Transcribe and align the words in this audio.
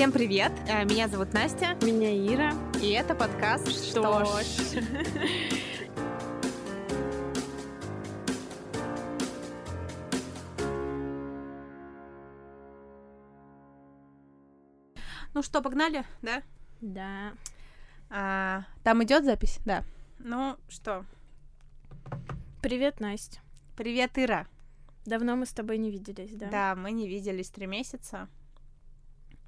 Всем 0.00 0.12
привет! 0.12 0.50
Э, 0.66 0.86
Меня 0.86 1.08
зовут 1.08 1.34
Настя, 1.34 1.76
Меня 1.82 2.10
Ира. 2.10 2.54
и 2.80 2.88
это 2.92 3.14
подкаст 3.14 3.70
Что 3.70 4.24
ж?». 4.24 4.80
Ну 15.34 15.42
что, 15.42 15.60
погнали, 15.60 16.06
да? 16.22 16.42
Да. 16.80 17.34
А, 18.08 18.64
там 18.82 19.04
идет 19.04 19.26
запись? 19.26 19.58
Да. 19.66 19.84
Ну 20.18 20.56
что, 20.70 21.04
Привет, 22.62 23.00
Настя. 23.00 23.40
привет, 23.76 24.12
Ира. 24.16 24.46
Давно 25.04 25.36
мы 25.36 25.44
с 25.44 25.52
тобой 25.52 25.76
не 25.76 25.90
виделись, 25.90 26.34
да? 26.36 26.48
Да, 26.48 26.74
мы 26.74 26.92
не 26.92 27.06
виделись 27.06 27.50
три 27.50 27.66
месяца. 27.66 28.30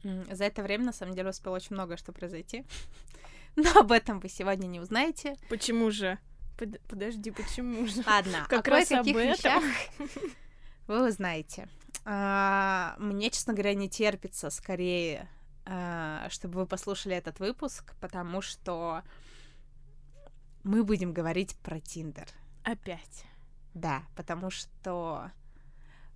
За 0.03 0.45
это 0.45 0.63
время, 0.63 0.87
на 0.87 0.93
самом 0.93 1.15
деле, 1.15 1.31
успело 1.31 1.55
очень 1.57 1.75
многое 1.75 1.97
что 1.97 2.13
произойти. 2.13 2.65
Но 3.57 3.71
об 3.81 3.93
этом 3.93 4.19
вы 4.21 4.29
сегодня 4.29 4.67
не 4.67 4.81
узнаете. 4.81 5.37
Почему 5.49 5.91
же? 5.91 6.19
Под- 6.59 6.81
Подожди, 6.83 7.31
почему 7.31 7.87
же? 7.87 8.03
Ладно, 8.07 8.47
Как 8.49 8.67
о 8.69 8.71
раз 8.71 8.91
об 8.93 9.07
этом. 9.07 9.21
вещах 9.23 9.63
вы 10.87 11.09
узнаете. 11.09 11.69
А, 12.05 12.97
Мне, 12.99 13.31
честно 13.31 13.53
говоря, 13.53 13.75
не 13.75 13.89
терпится 13.89 14.51
скорее, 14.51 15.29
а, 15.65 16.27
чтобы 16.31 16.61
вы 16.61 16.67
послушали 16.67 17.15
этот 17.15 17.39
выпуск, 17.39 17.95
потому 18.01 18.41
что 18.43 19.03
мы 20.65 20.83
будем 20.85 21.13
говорить 21.13 21.57
про 21.59 21.79
Тиндер. 21.81 22.27
Опять. 22.65 23.25
Да, 23.75 24.03
потому 24.17 24.51
что 24.51 25.31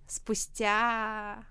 спустя... 0.07 1.43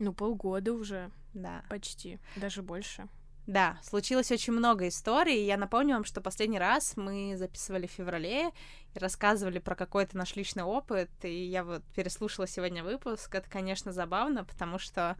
Ну, 0.00 0.12
полгода 0.12 0.72
уже, 0.72 1.10
Да, 1.34 1.62
почти, 1.68 2.18
даже 2.36 2.62
больше. 2.62 3.08
Да, 3.48 3.78
случилось 3.82 4.30
очень 4.30 4.52
много 4.52 4.88
историй. 4.88 5.46
Я 5.46 5.56
напомню 5.56 5.94
вам, 5.94 6.04
что 6.04 6.20
последний 6.20 6.58
раз 6.58 6.98
мы 6.98 7.34
записывали 7.34 7.86
в 7.86 7.90
феврале 7.90 8.50
и 8.94 8.98
рассказывали 8.98 9.58
про 9.58 9.74
какой-то 9.74 10.18
наш 10.18 10.36
личный 10.36 10.64
опыт. 10.64 11.08
И 11.22 11.44
я 11.46 11.64
вот 11.64 11.82
переслушала 11.96 12.46
сегодня 12.46 12.84
выпуск. 12.84 13.34
Это, 13.34 13.48
конечно, 13.48 13.90
забавно, 13.90 14.44
потому 14.44 14.78
что 14.78 15.16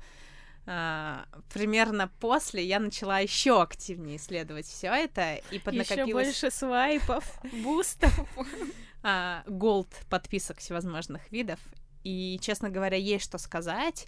а, 0.67 1.25
примерно 1.55 2.11
после 2.21 2.63
я 2.67 2.81
начала 2.81 3.21
еще 3.21 3.63
активнее 3.63 4.19
исследовать 4.19 4.67
все 4.67 4.89
это 4.89 5.37
и 5.51 5.55
Еще 5.55 5.61
поднакопилось 5.61 6.27
больше 6.27 6.51
свайпов, 6.51 7.25
бустов. 7.65 8.13
а, 9.03 9.43
голд 9.47 9.89
подписок 10.11 10.59
всевозможных 10.59 11.33
видов. 11.33 11.59
И, 12.05 12.39
честно 12.43 12.69
говоря, 12.69 12.99
есть 12.99 13.25
что 13.25 13.39
сказать. 13.39 14.07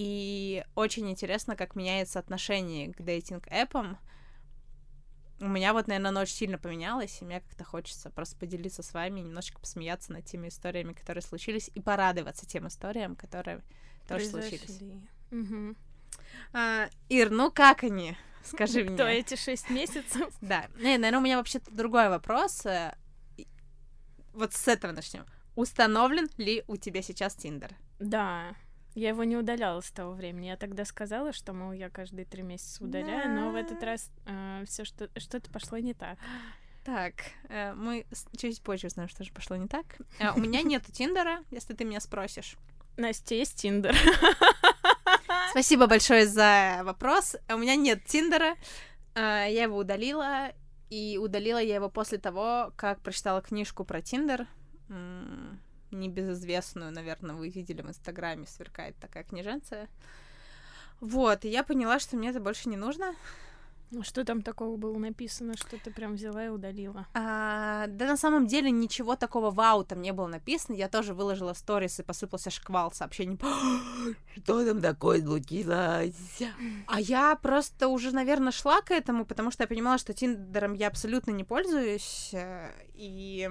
И 0.00 0.64
очень 0.76 1.10
интересно, 1.10 1.56
как 1.56 1.74
меняется 1.74 2.20
отношение 2.20 2.92
к 2.94 3.00
дейтинг-эпам. 3.00 3.98
У 5.40 5.48
меня 5.48 5.72
вот, 5.72 5.88
наверное, 5.88 6.10
оно 6.10 6.20
очень 6.20 6.36
сильно 6.36 6.56
поменялось, 6.56 7.20
и 7.20 7.24
мне 7.24 7.40
как-то 7.40 7.64
хочется 7.64 8.08
просто 8.08 8.36
поделиться 8.36 8.84
с 8.84 8.94
вами, 8.94 9.18
немножечко 9.18 9.58
посмеяться 9.58 10.12
над 10.12 10.24
теми 10.24 10.50
историями, 10.50 10.92
которые 10.92 11.22
случились, 11.22 11.68
и 11.74 11.80
порадоваться 11.80 12.46
тем 12.46 12.68
историям, 12.68 13.16
которые 13.16 13.60
тоже 14.06 14.26
случились. 14.26 14.78
Мгм. 15.32 15.76
А, 16.52 16.88
Ир, 17.08 17.30
ну 17.30 17.50
как 17.50 17.82
они? 17.82 18.16
Скажи 18.44 18.84
Кто 18.94 19.02
мне. 19.02 19.18
эти 19.18 19.34
шесть 19.34 19.68
месяцев? 19.68 20.32
Да. 20.40 20.68
Не, 20.76 20.96
наверное, 20.96 21.18
у 21.18 21.22
меня 21.22 21.38
вообще-то 21.38 21.72
другой 21.72 22.08
вопрос. 22.08 22.64
Э, 22.66 22.94
Вот 24.32 24.54
с 24.54 24.68
этого 24.68 24.92
начнем. 24.92 25.26
Установлен 25.56 26.28
ли 26.36 26.62
у 26.68 26.76
тебя 26.76 27.02
сейчас 27.02 27.34
Тиндер? 27.34 27.74
Да. 27.98 28.54
Я 28.98 29.10
его 29.10 29.22
не 29.24 29.36
удаляла 29.36 29.80
с 29.80 29.90
того 29.92 30.12
времени. 30.12 30.46
Я 30.46 30.56
тогда 30.56 30.84
сказала, 30.84 31.32
что, 31.32 31.52
мол, 31.52 31.72
я 31.72 31.88
каждые 31.88 32.24
три 32.24 32.42
месяца 32.42 32.82
удаляю, 32.82 33.30
но 33.34 33.50
в 33.50 33.54
этот 33.54 33.78
Да. 33.80 33.86
раз 33.86 34.10
все 34.66 34.84
что 34.84 35.08
что-то 35.16 35.50
пошло 35.50 35.78
не 35.78 35.94
так. 35.94 36.18
Так, 36.84 37.12
э, 37.48 37.74
мы 37.74 38.06
чуть 38.36 38.60
позже 38.62 38.86
узнаем, 38.88 39.08
что 39.08 39.22
же 39.22 39.30
пошло 39.32 39.56
не 39.56 39.68
так. 39.68 39.84
Э, 40.18 40.32
У 40.34 40.40
меня 40.40 40.62
нету 40.62 40.90
Тиндера, 40.90 41.44
если 41.50 41.74
ты 41.74 41.84
меня 41.84 42.00
спросишь. 42.00 42.56
Настя, 42.96 43.34
есть 43.36 43.56
Тиндер? 43.60 43.94
Спасибо 45.50 45.86
большое 45.86 46.26
за 46.26 46.80
вопрос. 46.84 47.36
У 47.52 47.56
меня 47.58 47.76
нет 47.76 48.04
Тиндера. 48.04 48.56
Э, 49.14 49.46
Я 49.48 49.64
его 49.64 49.76
удалила, 49.76 50.52
и 50.90 51.18
удалила 51.22 51.58
я 51.62 51.74
его 51.76 51.88
после 51.90 52.18
того, 52.18 52.72
как 52.76 53.00
прочитала 53.02 53.42
книжку 53.42 53.84
про 53.84 54.00
Тиндер. 54.02 54.46
Небезызвестную, 55.90 56.92
наверное, 56.92 57.34
вы 57.34 57.48
видели 57.48 57.82
в 57.82 57.88
Инстаграме, 57.88 58.46
сверкает 58.46 58.96
такая 58.98 59.24
книженция. 59.24 59.88
Вот, 61.00 61.44
и 61.44 61.48
я 61.48 61.62
поняла, 61.62 61.98
что 61.98 62.16
мне 62.16 62.30
это 62.30 62.40
больше 62.40 62.68
не 62.68 62.76
нужно. 62.76 63.14
Ну, 63.90 64.02
Что 64.02 64.22
там 64.22 64.42
такого 64.42 64.76
было 64.76 64.98
написано, 64.98 65.56
что 65.56 65.78
ты 65.78 65.90
прям 65.90 66.14
взяла 66.16 66.44
и 66.44 66.48
удалила? 66.48 67.06
А, 67.14 67.86
да 67.86 68.04
на 68.06 68.18
самом 68.18 68.46
деле 68.46 68.70
ничего 68.70 69.16
такого 69.16 69.50
вау 69.50 69.82
там 69.82 70.02
не 70.02 70.12
было 70.12 70.26
написано. 70.26 70.76
Я 70.76 70.90
тоже 70.90 71.14
выложила 71.14 71.54
сторис 71.54 71.98
и 71.98 72.02
посыпался 72.02 72.50
шквал 72.50 72.92
сообщений. 72.92 73.38
Что 74.42 74.66
там 74.66 74.82
такое 74.82 75.22
случилось? 75.22 76.42
А 76.86 77.00
я 77.00 77.34
просто 77.36 77.88
уже, 77.88 78.12
наверное, 78.12 78.52
шла 78.52 78.82
к 78.82 78.90
этому, 78.90 79.24
потому 79.24 79.50
что 79.50 79.62
я 79.62 79.66
понимала, 79.66 79.96
что 79.96 80.12
Тиндером 80.12 80.74
я 80.74 80.88
абсолютно 80.88 81.30
не 81.30 81.44
пользуюсь. 81.44 82.30
э, 82.34 82.70
И 82.94 83.48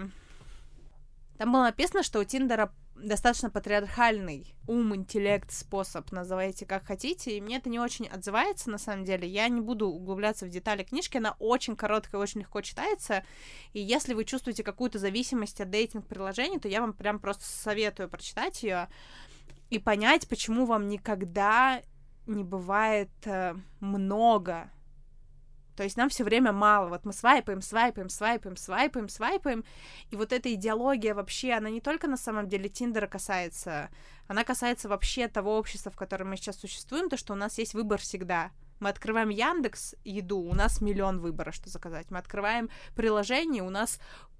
там 1.37 1.51
было 1.51 1.63
написано, 1.63 2.03
что 2.03 2.19
у 2.19 2.23
Тиндера 2.23 2.73
достаточно 2.95 3.49
патриархальный 3.49 4.55
ум, 4.67 4.95
интеллект, 4.95 5.51
способ, 5.51 6.11
называйте 6.11 6.65
как 6.65 6.85
хотите, 6.85 7.37
и 7.37 7.41
мне 7.41 7.57
это 7.57 7.69
не 7.69 7.79
очень 7.79 8.07
отзывается, 8.07 8.69
на 8.69 8.77
самом 8.77 9.05
деле. 9.05 9.27
Я 9.27 9.47
не 9.49 9.61
буду 9.61 9.87
углубляться 9.87 10.45
в 10.45 10.49
детали 10.49 10.83
книжки, 10.83 11.17
она 11.17 11.35
очень 11.39 11.75
короткая, 11.75 12.21
очень 12.21 12.41
легко 12.41 12.61
читается, 12.61 13.23
и 13.73 13.79
если 13.79 14.13
вы 14.13 14.25
чувствуете 14.25 14.63
какую-то 14.63 14.99
зависимость 14.99 15.61
от 15.61 15.69
дейтинг-приложений, 15.69 16.59
то 16.59 16.67
я 16.67 16.81
вам 16.81 16.93
прям 16.93 17.19
просто 17.19 17.45
советую 17.45 18.09
прочитать 18.09 18.63
ее 18.63 18.87
и 19.69 19.79
понять, 19.79 20.27
почему 20.27 20.65
вам 20.65 20.87
никогда 20.87 21.81
не 22.25 22.43
бывает 22.43 23.09
э, 23.25 23.55
много. 23.79 24.69
То 25.77 25.83
есть 25.83 25.95
нам 25.95 26.09
все 26.09 26.23
время 26.23 26.51
мало. 26.51 26.89
Вот 26.89 27.05
мы 27.05 27.13
свайпаем, 27.13 27.61
свайпаем, 27.61 28.09
свайпаем, 28.09 28.57
свайпаем, 28.57 29.09
свайпаем. 29.09 29.63
И 30.09 30.15
вот 30.15 30.33
эта 30.33 30.51
идеология 30.51 31.13
вообще, 31.13 31.53
она 31.53 31.69
не 31.69 31.81
только 31.81 32.07
на 32.07 32.17
самом 32.17 32.49
деле 32.49 32.67
Тиндера 32.67 33.05
касается, 33.05 33.89
она 34.27 34.43
касается 34.43 34.89
вообще 34.89 35.27
того 35.27 35.55
общества, 35.55 35.91
в 35.91 35.95
котором 35.95 36.31
мы 36.31 36.37
сейчас 36.37 36.59
существуем, 36.59 37.09
то, 37.09 37.15
что 37.15 37.33
у 37.33 37.35
нас 37.35 37.59
есть 37.59 37.75
выбор 37.75 38.01
всегда. 38.01 38.49
Мы 38.79 38.89
открываем 38.89 39.29
Яндекс 39.29 39.93
еду, 40.03 40.39
у 40.39 40.55
нас 40.55 40.81
миллион 40.81 41.19
выбора, 41.19 41.51
что 41.51 41.69
заказать. 41.69 42.09
Мы 42.09 42.17
открываем 42.17 42.71
приложение, 42.95 43.61
у 43.61 43.69
нас 43.69 43.99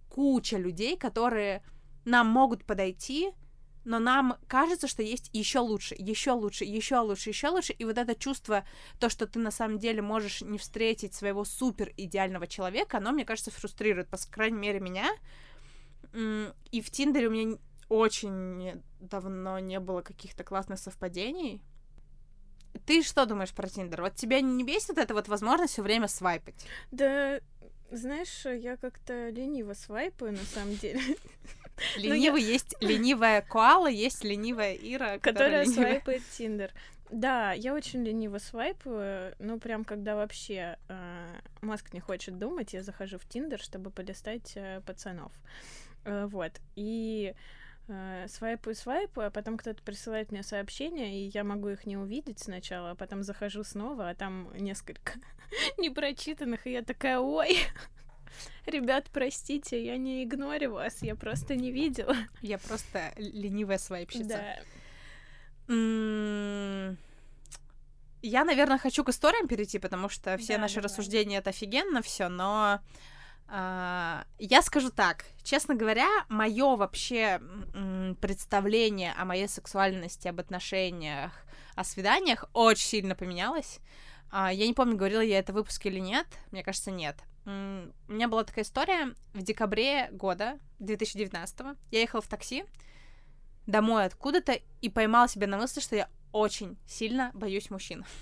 куча 0.10 0.58
людей, 0.58 0.98
которые 0.98 1.64
нам 2.04 2.28
могут 2.28 2.66
подойти, 2.66 3.32
но 3.88 4.00
нам 4.00 4.38
кажется, 4.48 4.86
что 4.86 5.02
есть 5.02 5.30
еще 5.32 5.60
лучше, 5.60 5.96
еще 5.98 6.32
лучше, 6.32 6.66
еще 6.66 6.98
лучше, 6.98 7.30
еще 7.30 7.48
лучше. 7.48 7.72
И 7.72 7.86
вот 7.86 7.98
это 7.98 8.16
чувство, 8.16 8.66
то, 9.00 9.08
что 9.08 9.26
ты 9.28 9.40
на 9.40 9.50
самом 9.50 9.80
деле 9.80 10.02
можешь 10.02 10.42
не 10.42 10.58
встретить 10.58 11.14
своего 11.14 11.46
супер 11.46 11.94
идеального 11.96 12.48
человека, 12.48 12.98
оно, 12.98 13.14
мне 13.14 13.24
кажется, 13.24 13.50
фрустрирует, 13.50 14.10
по 14.10 14.18
крайней 14.30 14.58
мере, 14.58 14.82
меня. 14.82 15.10
И 16.14 16.82
в 16.82 16.92
Тиндере 16.92 17.28
у 17.28 17.32
меня 17.32 17.58
очень 17.88 18.84
давно 19.00 19.58
не 19.60 19.80
было 19.80 20.02
каких-то 20.02 20.44
классных 20.44 20.80
совпадений. 20.80 21.62
Ты 22.86 23.04
что 23.04 23.26
думаешь 23.26 23.54
про 23.54 23.70
Тиндер? 23.70 24.02
Вот 24.02 24.16
тебя 24.16 24.42
не 24.42 24.66
бесит 24.66 24.98
эта 24.98 25.14
вот 25.14 25.30
возможность 25.30 25.74
все 25.74 25.82
время 25.82 26.10
свайпать? 26.10 26.66
Да, 26.92 27.40
знаешь, 27.90 28.46
я 28.46 28.76
как-то 28.76 29.30
лениво 29.30 29.74
свайпаю, 29.74 30.34
на 30.34 30.44
самом 30.44 30.76
деле, 30.76 31.00
Ленивый 31.96 32.42
есть 32.42 32.76
ленивая 32.82 33.42
коала, 33.42 33.88
есть 33.88 34.24
ленивая 34.24 34.74
Ира, 34.74 35.20
которая 35.20 35.64
ленивая. 35.64 35.90
свайпает 35.90 36.24
Тиндер. 36.38 36.72
Да, 37.10 37.54
я 37.54 37.74
очень 37.74 38.04
лениво 38.04 38.38
свайпаю, 38.38 39.34
ну 39.40 39.60
прям 39.60 39.86
когда 39.86 40.16
вообще 40.16 40.78
э, 40.90 41.40
мозг 41.62 41.94
не 41.94 42.02
хочет 42.02 42.38
думать, 42.38 42.74
я 42.74 42.84
захожу 42.84 43.18
в 43.18 43.26
Тиндер, 43.26 43.60
чтобы 43.60 43.92
полистать 43.92 44.54
э, 44.56 44.82
пацанов. 44.86 45.32
Э, 46.04 46.26
вот. 46.26 46.52
И 46.76 47.34
э, 47.88 48.26
свайпаю, 48.28 48.76
свайпаю, 48.76 49.28
а 49.28 49.32
потом 49.32 49.58
кто-то 49.58 49.82
присылает 49.84 50.32
мне 50.32 50.44
сообщения, 50.44 51.22
и 51.22 51.30
я 51.30 51.46
могу 51.46 51.70
их 51.70 51.86
не 51.86 51.96
увидеть 51.96 52.40
сначала, 52.40 52.92
а 52.92 52.96
потом 52.96 53.24
захожу 53.24 53.64
снова, 53.64 54.10
а 54.10 54.16
там 54.16 54.50
несколько 54.58 55.14
непрочитанных, 55.78 56.68
и 56.68 56.72
я 56.72 56.82
такая, 56.82 57.20
ой, 57.20 57.58
ребят, 58.66 59.06
простите, 59.12 59.84
я 59.84 59.98
не 59.98 60.24
игнорю 60.24 60.74
вас, 60.74 61.02
я 61.02 61.16
просто 61.16 61.56
не 61.56 61.72
видела. 61.72 62.16
Я 62.42 62.58
просто 62.58 63.14
ленивая 63.18 63.78
свайпщица. 63.78 64.58
Да. 65.68 66.96
Я, 68.22 68.46
наверное, 68.46 68.78
хочу 68.78 69.04
к 69.04 69.10
историям 69.10 69.48
перейти, 69.48 69.80
потому 69.80 70.10
что 70.10 70.38
все 70.38 70.56
Да, 70.56 70.62
наши 70.62 70.76
давай. 70.76 70.86
рассуждения 70.86 71.38
это 71.38 71.52
офигенно 71.52 72.02
все, 72.02 72.30
но 72.30 72.80
а, 73.48 74.26
я 74.40 74.62
скажу 74.62 74.90
так, 74.90 75.26
честно 75.44 75.76
говоря, 75.76 76.08
мое 76.28 76.76
вообще 76.76 77.40
представление 78.20 79.14
о 79.18 79.26
моей 79.26 79.48
сексуальности, 79.48 80.28
об 80.28 80.40
отношениях, 80.40 81.32
о 81.76 81.84
свиданиях 81.84 82.46
очень 82.54 82.86
сильно 82.88 83.16
поменялось. 83.16 83.80
А, 84.30 84.52
я 84.52 84.68
не 84.68 84.74
помню, 84.74 84.98
говорила 84.98 85.22
я 85.22 85.40
это 85.40 85.54
в 85.54 85.56
выпуске 85.56 85.90
или 85.90 86.00
нет. 86.00 86.28
Мне 86.52 86.64
кажется, 86.64 86.92
нет. 86.92 87.18
У 87.46 87.50
меня 87.50 88.28
была 88.28 88.44
такая 88.44 88.66
история 88.66 89.14
в 89.34 89.42
декабре 89.42 90.10
года 90.12 90.60
2019 90.80 91.78
я 91.92 92.02
ехала 92.02 92.22
в 92.22 92.28
такси 92.28 92.66
домой 93.68 94.06
откуда-то 94.06 94.60
и 94.82 94.90
поймала 94.90 95.28
себя 95.28 95.48
на 95.48 95.58
мысли, 95.58 95.80
что 95.80 95.96
я 95.96 96.10
очень 96.32 96.78
сильно 96.88 97.32
боюсь 97.34 97.70
мужчин. 97.70 98.06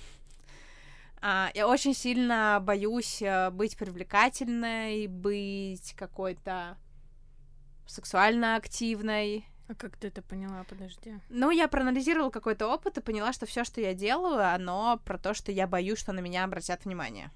А, 1.28 1.50
я 1.56 1.68
очень 1.68 1.96
сильно 1.96 2.60
боюсь 2.62 3.20
э, 3.20 3.50
быть 3.50 3.78
привлекательной, 3.78 5.08
быть 5.08 5.96
какой-то 5.98 6.78
сексуально 7.88 8.58
активной. 8.58 9.44
А 9.68 9.74
как 9.74 9.98
ты 9.98 10.08
это 10.08 10.22
поняла? 10.22 10.64
Подожди. 10.70 11.20
Ну, 11.30 11.50
я 11.50 11.68
проанализировала 11.68 12.30
какой-то 12.30 12.68
опыт 12.68 12.98
и 12.98 13.02
поняла, 13.02 13.34
что 13.34 13.46
все, 13.46 13.64
что 13.64 13.82
я 13.82 13.94
делаю, 13.94 14.54
оно 14.54 15.00
про 15.04 15.18
то, 15.18 15.34
что 15.34 15.52
я 15.52 15.68
боюсь, 15.68 16.00
что 16.00 16.12
на 16.14 16.20
меня 16.20 16.44
обратят 16.44 16.86
внимание. 16.86 17.32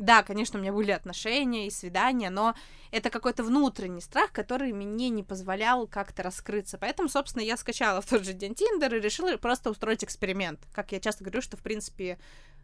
Да, 0.00 0.22
конечно, 0.22 0.58
у 0.58 0.62
меня 0.62 0.72
были 0.72 0.92
отношения 0.92 1.66
и 1.66 1.70
свидания, 1.70 2.30
но 2.30 2.54
это 2.90 3.10
какой-то 3.10 3.44
внутренний 3.44 4.00
страх, 4.00 4.32
который 4.32 4.72
мне 4.72 5.10
не 5.10 5.22
позволял 5.22 5.86
как-то 5.86 6.22
раскрыться. 6.22 6.78
Поэтому, 6.78 7.10
собственно, 7.10 7.42
я 7.42 7.58
скачала 7.58 8.00
в 8.00 8.06
тот 8.06 8.24
же 8.24 8.32
день 8.32 8.54
Тиндер 8.54 8.94
и 8.94 9.00
решила 9.00 9.36
просто 9.36 9.70
устроить 9.70 10.02
эксперимент. 10.02 10.60
Как 10.72 10.92
я 10.92 11.00
часто 11.00 11.22
говорю, 11.22 11.42
что, 11.42 11.58
в 11.58 11.60
принципе, 11.60 12.18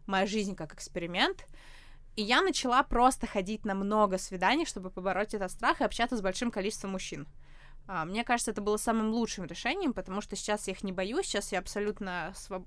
моя 0.07 0.27
жизнь 0.27 0.55
как 0.55 0.73
эксперимент. 0.73 1.47
И 2.17 2.23
я 2.23 2.41
начала 2.41 2.83
просто 2.83 3.27
ходить 3.27 3.67
на 3.67 3.75
много 3.75 4.17
свиданий, 4.17 4.65
чтобы 4.65 4.89
побороть 4.89 5.35
этот 5.35 5.51
страх 5.51 5.83
и 5.83 5.85
общаться 5.85 6.17
с 6.17 6.23
большим 6.23 6.51
количеством 6.51 6.93
мужчин. 6.93 7.27
А, 7.87 8.05
мне 8.05 8.25
кажется, 8.25 8.51
это 8.51 8.61
было 8.61 8.77
самым 8.77 9.11
лучшим 9.11 9.45
решением, 9.45 9.93
потому 9.93 10.21
что 10.21 10.37
сейчас 10.37 10.67
я 10.67 10.73
их 10.73 10.83
не 10.83 10.93
боюсь, 10.93 11.27
сейчас 11.27 11.53
я 11.53 11.59
абсолютно 11.59 12.33
своб 12.37 12.67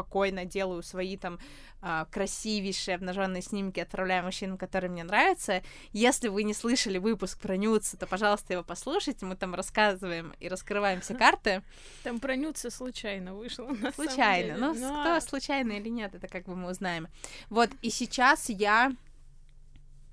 спокойно 0.00 0.44
делаю 0.44 0.82
свои 0.82 1.16
там 1.16 1.38
э, 1.82 2.06
красивейшие 2.10 2.94
обнаженные 2.94 3.42
снимки, 3.42 3.80
отправляю 3.80 4.24
мужчинам, 4.24 4.56
которые 4.56 4.90
мне 4.90 5.04
нравятся. 5.04 5.62
Если 5.92 6.28
вы 6.28 6.44
не 6.44 6.54
слышали 6.54 6.98
выпуск 6.98 7.38
про 7.38 7.56
нюцы, 7.56 7.96
то, 7.96 8.06
пожалуйста, 8.06 8.52
его 8.54 8.62
послушайте. 8.62 9.26
Мы 9.26 9.36
там 9.36 9.54
рассказываем 9.54 10.34
и 10.40 10.48
раскрываем 10.48 11.00
все 11.00 11.14
карты. 11.18 11.62
Там 12.02 12.18
про 12.20 12.36
нюцы 12.36 12.70
случайно 12.70 13.34
вышло. 13.34 13.66
На 13.66 13.92
случайно. 13.92 14.56
Ну, 14.56 14.74
Но... 14.74 15.00
кто 15.00 15.20
случайно 15.20 15.72
или 15.72 15.88
нет, 15.88 16.14
это 16.14 16.28
как 16.28 16.44
бы 16.44 16.56
мы 16.56 16.70
узнаем. 16.70 17.08
Вот, 17.48 17.70
и 17.82 17.90
сейчас 17.90 18.48
я 18.48 18.92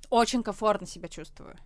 очень 0.10 0.44
комфортно 0.44 0.88
себя 0.88 1.08
чувствую 1.08 1.58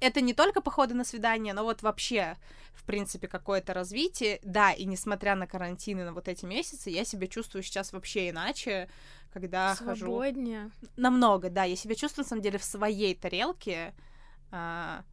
это 0.00 0.20
не 0.20 0.34
только 0.34 0.60
походы 0.60 0.94
на 0.94 1.04
свидание, 1.04 1.54
но 1.54 1.64
вот 1.64 1.82
вообще, 1.82 2.36
в 2.74 2.84
принципе, 2.84 3.28
какое-то 3.28 3.74
развитие. 3.74 4.40
Да, 4.42 4.72
и 4.72 4.84
несмотря 4.84 5.34
на 5.34 5.46
карантин 5.46 6.00
и 6.00 6.04
на 6.04 6.12
вот 6.12 6.28
эти 6.28 6.44
месяцы, 6.44 6.90
я 6.90 7.04
себя 7.04 7.26
чувствую 7.26 7.62
сейчас 7.62 7.92
вообще 7.92 8.30
иначе, 8.30 8.88
когда 9.32 9.74
Свободнее. 9.74 10.70
хожу... 10.80 10.92
Намного, 10.96 11.50
да. 11.50 11.64
Я 11.64 11.76
себя 11.76 11.94
чувствую, 11.94 12.24
на 12.24 12.28
самом 12.28 12.42
деле, 12.42 12.58
в 12.58 12.64
своей 12.64 13.14
тарелке. 13.14 13.94
А, 14.50 15.04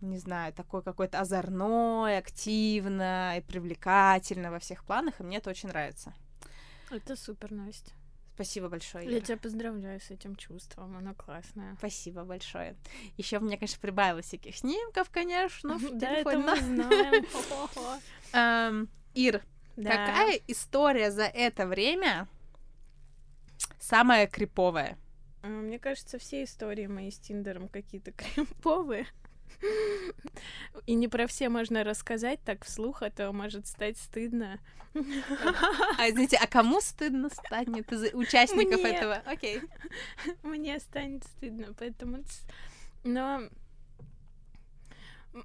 не 0.00 0.18
знаю, 0.18 0.52
такой 0.52 0.82
какой-то 0.82 1.20
озорной, 1.20 2.18
активно 2.18 3.38
и 3.38 3.40
привлекательно 3.40 4.50
во 4.50 4.58
всех 4.58 4.84
планах, 4.84 5.20
и 5.20 5.24
мне 5.24 5.38
это 5.38 5.50
очень 5.50 5.68
нравится. 5.68 6.14
Это 6.90 7.16
супер, 7.16 7.52
Настя. 7.52 7.90
Спасибо 8.38 8.68
большое. 8.68 9.10
Я 9.10 9.20
тебя 9.20 9.36
поздравляю 9.36 10.00
с 10.00 10.12
этим 10.12 10.36
чувством, 10.36 10.96
оно 10.96 11.12
классное. 11.12 11.74
Спасибо 11.78 12.22
большое. 12.22 12.76
Еще 13.16 13.38
у 13.38 13.40
меня, 13.40 13.56
конечно, 13.56 13.80
прибавилось 13.80 14.26
всяких 14.26 14.54
снимков, 14.54 15.10
конечно, 15.10 15.76
в 15.76 15.98
да, 15.98 16.18
это 16.18 16.38
мы 16.38 16.56
знаем. 16.56 17.26
Эм, 18.32 18.88
Ир, 19.14 19.42
какая 19.74 20.40
история 20.46 21.10
за 21.10 21.24
это 21.24 21.66
время 21.66 22.28
самая 23.80 24.28
криповая? 24.28 24.96
Э, 25.42 25.48
мне 25.48 25.80
кажется, 25.80 26.20
все 26.20 26.44
истории 26.44 26.86
мои 26.86 27.10
с 27.10 27.18
Тиндером 27.18 27.68
какие-то 27.68 28.12
криповые. 28.36 29.08
И 30.86 30.94
не 30.94 31.08
про 31.08 31.26
все 31.26 31.48
можно 31.48 31.84
рассказать 31.84 32.40
так 32.44 32.64
вслух, 32.64 33.02
а 33.02 33.10
то 33.10 33.32
может 33.32 33.66
стать 33.66 33.98
стыдно. 33.98 34.58
А 35.98 36.08
извините, 36.08 36.38
а 36.40 36.46
кому 36.46 36.80
стыдно 36.80 37.28
станет 37.28 37.92
из 37.92 38.14
участников 38.14 38.80
Мне. 38.80 38.92
этого? 38.92 39.22
Окей. 39.26 39.60
Мне 40.42 40.78
станет 40.80 41.24
стыдно, 41.24 41.74
поэтому... 41.78 42.24
Но 43.04 43.42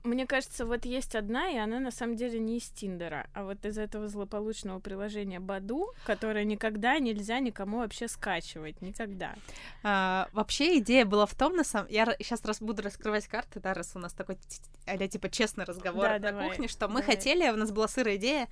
мне 0.03 0.25
кажется, 0.25 0.65
вот 0.65 0.85
есть 0.85 1.15
одна, 1.15 1.49
и 1.49 1.57
она 1.57 1.79
на 1.79 1.91
самом 1.91 2.15
деле 2.15 2.39
не 2.39 2.57
из 2.57 2.69
Тиндера, 2.69 3.27
а 3.33 3.43
вот 3.43 3.65
из 3.65 3.77
этого 3.77 4.07
злополучного 4.07 4.79
приложения 4.79 5.39
Баду, 5.39 5.93
которое 6.05 6.45
никогда 6.45 6.99
нельзя 6.99 7.39
никому 7.39 7.79
вообще 7.79 8.07
скачивать, 8.07 8.81
никогда. 8.81 9.35
А, 9.83 10.29
вообще 10.31 10.79
идея 10.79 11.05
была 11.05 11.25
в 11.25 11.35
том, 11.35 11.55
на 11.55 11.63
самом... 11.63 11.89
Я 11.89 12.05
сейчас 12.19 12.43
раз 12.45 12.61
буду 12.61 12.81
раскрывать 12.81 13.27
карты, 13.27 13.59
да, 13.59 13.73
раз 13.73 13.91
у 13.95 13.99
нас 13.99 14.13
такой 14.13 14.37
а 14.85 14.97
типа 15.07 15.29
честный 15.29 15.65
разговор 15.65 16.03
да, 16.03 16.13
на 16.13 16.19
давай, 16.19 16.49
кухне, 16.49 16.67
что 16.67 16.87
мы 16.87 17.01
хотели, 17.01 17.49
у 17.49 17.55
нас 17.55 17.71
была 17.71 17.87
сырая 17.87 18.17
идея 18.17 18.49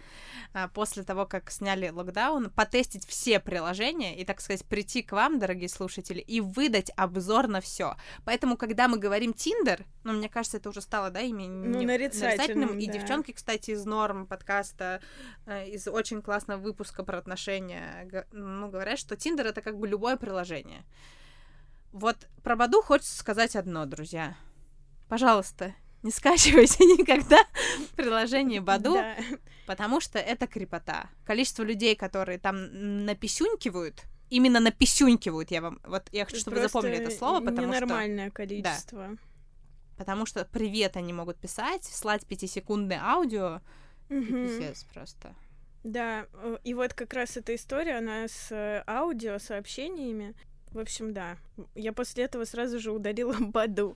а, 0.53 0.67
после 0.69 1.03
того, 1.03 1.25
как 1.25 1.51
сняли 1.51 1.89
локдаун, 1.89 2.49
потестить 2.49 3.05
все 3.05 3.39
приложения 3.39 4.17
и, 4.17 4.23
так 4.23 4.39
сказать, 4.41 4.65
прийти 4.65 5.01
к 5.01 5.11
вам, 5.11 5.39
дорогие 5.39 5.69
слушатели, 5.69 6.19
и 6.19 6.39
выдать 6.39 6.91
обзор 6.95 7.47
на 7.47 7.61
все. 7.61 7.95
Поэтому, 8.23 8.57
когда 8.57 8.87
мы 8.87 8.97
говорим 8.97 9.33
Тиндер, 9.33 9.85
ну, 10.03 10.13
мне 10.13 10.29
кажется, 10.29 10.57
это 10.57 10.69
уже 10.69 10.81
стало, 10.81 11.09
да, 11.09 11.20
ими 11.21 11.47
ну, 11.47 11.81
нарицательным. 11.83 12.77
И 12.77 12.87
девчонки, 12.87 13.31
кстати, 13.31 13.71
из 13.71 13.85
Норм 13.85 14.27
подкаста, 14.27 15.01
э, 15.45 15.69
из 15.69 15.87
очень 15.87 16.21
классного 16.21 16.59
выпуска 16.59 17.03
про 17.03 17.17
отношения, 17.17 18.25
ну, 18.31 18.69
говорят, 18.69 18.99
что 18.99 19.15
Тиндер 19.15 19.47
это 19.47 19.61
как 19.61 19.77
бы 19.77 19.87
любое 19.87 20.17
приложение. 20.17 20.83
Вот 21.91 22.27
про 22.43 22.55
Баду 22.55 22.81
хочется 22.81 23.17
сказать 23.17 23.55
одно, 23.55 23.85
друзья. 23.85 24.35
Пожалуйста, 25.09 25.75
не 26.03 26.11
скачивайте 26.11 26.85
никогда 26.97 27.45
приложение 27.95 28.61
Баду, 28.61 28.93
да. 28.93 29.15
потому 29.67 29.99
что 29.99 30.19
это 30.19 30.47
крепота. 30.47 31.09
Количество 31.25 31.63
людей, 31.63 31.95
которые 31.95 32.39
там 32.39 33.05
написюнькивают, 33.05 34.03
именно 34.29 34.59
написюнькивают, 34.59 35.51
я 35.51 35.61
вам, 35.61 35.79
вот 35.83 36.03
я 36.11 36.25
хочу, 36.25 36.37
чтобы 36.37 36.57
вы 36.57 36.63
запомнили 36.63 36.97
это 36.97 37.11
слово, 37.11 37.41
потому 37.41 37.73
что... 37.73 37.85
ненормальное 37.85 38.31
количество. 38.31 39.09
Да. 39.09 39.30
Потому 40.01 40.25
что 40.25 40.45
привет 40.45 40.97
они 40.97 41.13
могут 41.13 41.37
писать, 41.37 41.83
слать 41.83 42.25
пятисекундное 42.25 42.99
аудио, 43.03 43.61
угу. 44.09 44.25
пиздец 44.25 44.83
просто. 44.85 45.35
Да, 45.83 46.25
э, 46.33 46.57
и 46.63 46.73
вот 46.73 46.95
как 46.95 47.13
раз 47.13 47.37
эта 47.37 47.53
история, 47.53 47.99
она 47.99 48.27
с 48.27 48.47
э, 48.51 48.83
аудио, 48.87 49.37
сообщениями. 49.37 50.33
В 50.71 50.79
общем, 50.79 51.13
да. 51.13 51.37
Я 51.75 51.93
после 51.93 52.23
этого 52.23 52.45
сразу 52.45 52.79
же 52.79 52.91
удалила 52.91 53.35
Баду. 53.39 53.95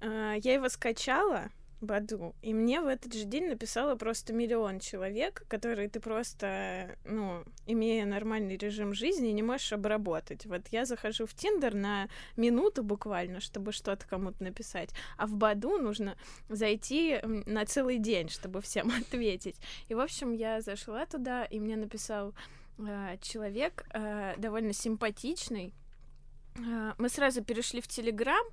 А, 0.00 0.32
я 0.32 0.54
его 0.54 0.70
скачала, 0.70 1.50
Баду, 1.84 2.34
и 2.42 2.52
мне 2.52 2.80
в 2.80 2.86
этот 2.86 3.14
же 3.14 3.24
день 3.24 3.48
написало 3.48 3.96
просто 3.96 4.32
миллион 4.32 4.80
человек, 4.80 5.44
которые 5.48 5.88
ты 5.88 6.00
просто, 6.00 6.96
ну, 7.04 7.44
имея 7.66 8.06
нормальный 8.06 8.56
режим 8.56 8.94
жизни, 8.94 9.28
не 9.28 9.42
можешь 9.42 9.72
обработать. 9.72 10.46
Вот 10.46 10.62
я 10.70 10.84
захожу 10.84 11.26
в 11.26 11.34
Тиндер 11.34 11.74
на 11.74 12.08
минуту 12.36 12.82
буквально, 12.82 13.40
чтобы 13.40 13.72
что-то 13.72 14.06
кому-то 14.06 14.42
написать, 14.42 14.90
а 15.16 15.26
в 15.26 15.36
Баду 15.36 15.78
нужно 15.78 16.16
зайти 16.48 17.20
на 17.22 17.64
целый 17.66 17.98
день, 17.98 18.28
чтобы 18.28 18.60
всем 18.60 18.90
ответить. 19.00 19.56
И, 19.88 19.94
в 19.94 20.00
общем, 20.00 20.32
я 20.32 20.60
зашла 20.60 21.06
туда, 21.06 21.44
и 21.44 21.60
мне 21.60 21.76
написал 21.76 22.34
э, 22.78 23.16
человек 23.20 23.86
э, 23.92 24.34
довольно 24.38 24.72
симпатичный, 24.72 25.72
мы 26.56 27.08
сразу 27.08 27.42
перешли 27.42 27.80
в 27.80 27.88
Телеграм, 27.88 28.44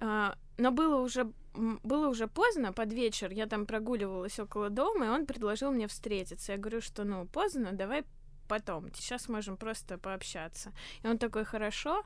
а, 0.00 0.36
но 0.58 0.70
было 0.70 1.00
уже 1.00 1.32
было 1.54 2.08
уже 2.08 2.28
поздно, 2.28 2.72
под 2.72 2.92
вечер, 2.92 3.32
я 3.32 3.46
там 3.46 3.66
прогуливалась 3.66 4.38
около 4.38 4.70
дома, 4.70 5.06
и 5.06 5.08
он 5.08 5.26
предложил 5.26 5.72
мне 5.72 5.88
встретиться. 5.88 6.52
Я 6.52 6.58
говорю, 6.58 6.80
что 6.80 7.04
ну 7.04 7.26
поздно, 7.26 7.72
давай 7.72 8.04
потом, 8.48 8.92
сейчас 8.94 9.28
можем 9.28 9.56
просто 9.56 9.98
пообщаться. 9.98 10.72
И 11.02 11.08
он 11.08 11.18
такой, 11.18 11.44
хорошо. 11.44 12.04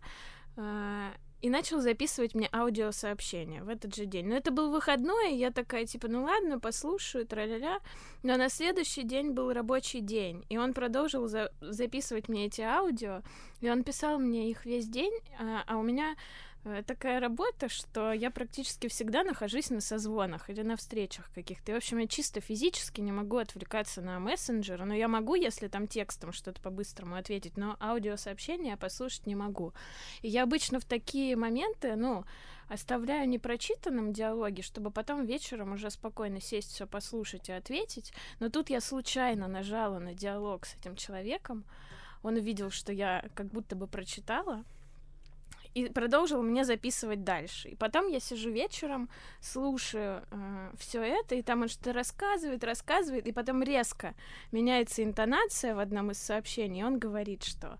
И 1.43 1.51
начал 1.51 1.81
записывать 1.81 2.37
мне 2.37 2.49
аудиосообщение 2.53 3.65
в 3.65 3.69
этот 3.69 3.95
же 3.97 4.07
день. 4.07 4.29
Но 4.29 4.37
это 4.37 4.53
был 4.53 4.71
выходной, 4.71 5.33
и 5.33 5.39
я 5.39 5.51
такая, 5.51 5.87
типа, 5.87 6.07
ну 6.07 6.23
ладно, 6.23 6.61
послушаю, 6.61 7.27
тра-ля-ля. 7.27 7.81
Но 8.23 8.37
на 8.37 8.49
следующий 8.49 9.03
день 9.03 9.33
был 9.33 9.53
рабочий 9.53 10.01
день, 10.01 10.45
и 10.49 10.57
он 10.57 10.73
продолжил 10.73 11.27
за 11.27 11.53
записывать 11.61 12.29
мне 12.29 12.47
эти 12.47 12.61
аудио, 12.61 13.23
и 13.61 13.69
он 13.69 13.83
писал 13.83 14.21
мне 14.21 14.51
их 14.51 14.65
весь 14.65 14.87
день, 14.87 15.13
а, 15.39 15.65
а 15.67 15.79
у 15.79 15.83
меня 15.83 16.15
такая 16.87 17.21
работа, 17.21 17.69
что 17.69 18.13
я 18.13 18.31
практически 18.31 18.89
всегда 18.89 19.25
нахожусь 19.25 19.71
на 19.71 19.81
созвонах 19.81 20.49
или 20.49 20.63
на 20.63 20.77
встречах 20.77 21.31
каких-то. 21.35 21.73
И, 21.73 21.75
в 21.75 21.79
общем, 21.79 21.99
я 21.99 22.07
чисто 22.07 22.41
физически 22.41 23.01
не 23.01 23.13
могу 23.13 23.39
отвлекаться 23.39 24.01
на 24.01 24.21
мессенджер, 24.21 24.85
но 24.85 24.95
я 24.95 25.09
могу, 25.09 25.35
если 25.35 25.69
там 25.69 25.89
текстом 25.89 26.33
что-то 26.33 26.61
по-быстрому 26.61 27.17
ответить, 27.17 27.57
но 27.57 27.77
аудиосообщения 27.81 28.77
послушать 28.77 29.27
не 29.27 29.35
могу. 29.35 29.73
И 30.23 30.29
я 30.29 30.45
обычно 30.45 30.79
в 30.79 30.85
такие 30.85 31.37
моменты, 31.37 31.97
ну, 31.97 32.25
оставляю 32.69 33.29
непрочитанным 33.29 34.13
диалоги, 34.13 34.63
чтобы 34.63 34.91
потом 34.91 35.27
вечером 35.27 35.73
уже 35.73 35.91
спокойно 35.91 36.41
сесть, 36.41 36.73
все 36.73 36.87
послушать 36.87 37.49
и 37.49 37.53
ответить. 37.53 38.13
Но 38.41 38.49
тут 38.49 38.71
я 38.71 38.81
случайно 38.81 39.49
нажала 39.49 39.99
на 39.99 40.15
диалог 40.15 40.65
с 40.67 40.77
этим 40.77 40.97
человеком, 40.97 41.65
он 42.23 42.37
увидел, 42.37 42.71
что 42.71 42.93
я 42.93 43.29
как 43.35 43.47
будто 43.49 43.75
бы 43.75 43.89
прочитала, 43.89 44.65
и 45.75 45.89
продолжил 45.89 46.43
мне 46.43 46.65
записывать 46.65 47.25
дальше. 47.25 47.71
И 47.71 47.75
потом 47.77 48.09
я 48.09 48.21
сижу 48.21 48.51
вечером, 48.51 49.09
слушаю 49.41 50.23
э, 50.31 50.71
все 50.79 51.03
это, 51.03 51.35
и 51.35 51.43
там 51.43 51.63
он 51.63 51.69
что-то 51.69 51.93
рассказывает, 51.93 52.65
рассказывает, 52.65 53.27
и 53.27 53.33
потом 53.33 53.63
резко 53.63 54.15
меняется 54.51 55.03
интонация 55.03 55.75
в 55.75 55.79
одном 55.79 56.11
из 56.11 56.19
сообщений, 56.19 56.81
и 56.81 56.85
он 56.85 56.99
говорит, 56.99 57.43
что 57.43 57.79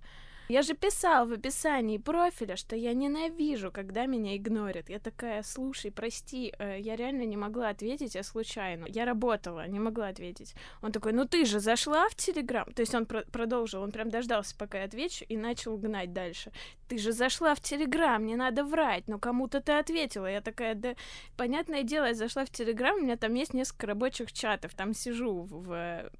я 0.53 0.63
же 0.63 0.75
писал 0.75 1.27
в 1.27 1.33
описании 1.33 1.97
профиля, 1.97 2.57
что 2.57 2.77
я 2.77 2.93
ненавижу, 2.93 3.73
когда 3.73 4.05
меня 4.05 4.37
игнорят. 4.37 4.91
Я 4.91 4.99
такая, 4.99 5.43
слушай, 5.43 5.91
прости, 5.91 6.53
э, 6.59 6.79
я 6.79 6.95
реально 6.97 7.23
не 7.23 7.39
могла 7.39 7.71
ответить, 7.71 8.15
я 8.15 8.23
случайно. 8.23 8.85
Я 8.87 9.07
работала, 9.07 9.67
не 9.67 9.81
могла 9.81 10.09
ответить. 10.09 10.55
Он 10.83 10.93
такой, 10.93 11.13
ну 11.15 11.25
ты 11.25 11.47
же 11.47 11.59
зашла 11.59 12.07
в 12.11 12.15
Телеграм. 12.15 12.71
То 12.75 12.81
есть 12.81 12.95
он 12.95 13.07
про- 13.07 13.25
продолжил, 13.33 13.83
он 13.83 13.93
прям 13.93 14.11
дождался, 14.11 14.55
пока 14.59 14.79
я 14.81 14.85
отвечу, 14.85 15.25
и 15.27 15.39
начал 15.39 15.79
гнать 15.79 16.13
дальше. 16.13 16.53
Ты 16.87 16.99
же 16.99 17.13
зашла 17.13 17.55
в 17.55 17.61
Телеграм, 17.61 18.27
не 18.27 18.37
надо 18.37 18.63
врать, 18.63 19.09
но 19.09 19.19
кому-то 19.19 19.63
ты 19.63 19.73
ответила. 19.73 20.27
Я 20.27 20.43
такая, 20.43 20.75
да, 20.75 20.95
понятное 21.39 21.83
дело, 21.83 22.07
я 22.09 22.15
зашла 22.15 22.45
в 22.45 22.51
Телеграм, 22.51 22.97
у 22.97 23.01
меня 23.01 23.17
там 23.17 23.33
есть 23.33 23.55
несколько 23.55 23.87
рабочих 23.87 24.33
чатов, 24.33 24.75
там 24.75 24.93
сижу 24.93 25.45
в, 25.45 25.63
в 25.67 26.11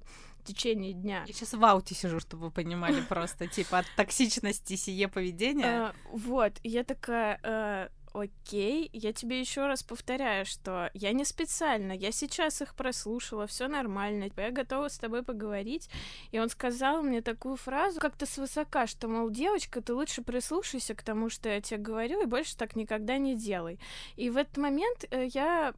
в 0.43 0.45
течение 0.45 0.93
дня. 0.93 1.23
Я 1.25 1.33
сейчас 1.33 1.53
в 1.53 1.63
ауте 1.63 1.95
сижу, 1.95 2.19
чтобы 2.19 2.45
вы 2.45 2.51
понимали 2.51 3.01
просто, 3.09 3.47
типа, 3.47 3.79
от 3.79 3.85
токсичности 3.95 4.75
сие 4.75 5.07
поведения. 5.07 5.65
А, 5.65 5.95
вот, 6.11 6.53
я 6.63 6.83
такая, 6.83 7.39
э, 7.43 7.87
окей, 8.13 8.89
я 8.93 9.13
тебе 9.13 9.39
еще 9.39 9.65
раз 9.67 9.83
повторяю, 9.83 10.45
что 10.45 10.89
я 10.93 11.13
не 11.13 11.25
специально, 11.25 11.93
я 11.93 12.11
сейчас 12.11 12.61
их 12.61 12.75
прослушала, 12.75 13.47
все 13.47 13.67
нормально, 13.67 14.29
я 14.35 14.51
готова 14.51 14.89
с 14.89 14.97
тобой 14.97 15.23
поговорить. 15.23 15.89
И 16.31 16.39
он 16.39 16.49
сказал 16.49 17.01
мне 17.01 17.21
такую 17.21 17.55
фразу, 17.55 17.99
как-то 17.99 18.25
свысока, 18.25 18.85
что, 18.85 19.07
мол, 19.07 19.29
девочка, 19.29 19.81
ты 19.81 19.93
лучше 19.93 20.21
прислушайся 20.21 20.93
к 20.93 21.03
тому, 21.03 21.29
что 21.29 21.49
я 21.49 21.61
тебе 21.61 21.79
говорю, 21.79 22.21
и 22.21 22.25
больше 22.25 22.57
так 22.57 22.75
никогда 22.75 23.17
не 23.17 23.35
делай. 23.35 23.79
И 24.17 24.29
в 24.29 24.37
этот 24.37 24.57
момент 24.57 25.05
э, 25.09 25.27
я 25.33 25.73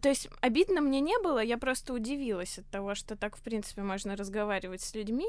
то 0.00 0.08
есть 0.08 0.28
обидно 0.40 0.80
мне 0.80 1.00
не 1.00 1.18
было, 1.18 1.40
я 1.40 1.58
просто 1.58 1.92
удивилась 1.92 2.58
от 2.58 2.66
того, 2.66 2.94
что 2.94 3.16
так, 3.16 3.36
в 3.36 3.42
принципе, 3.42 3.82
можно 3.82 4.16
разговаривать 4.16 4.82
с 4.82 4.94
людьми. 4.94 5.26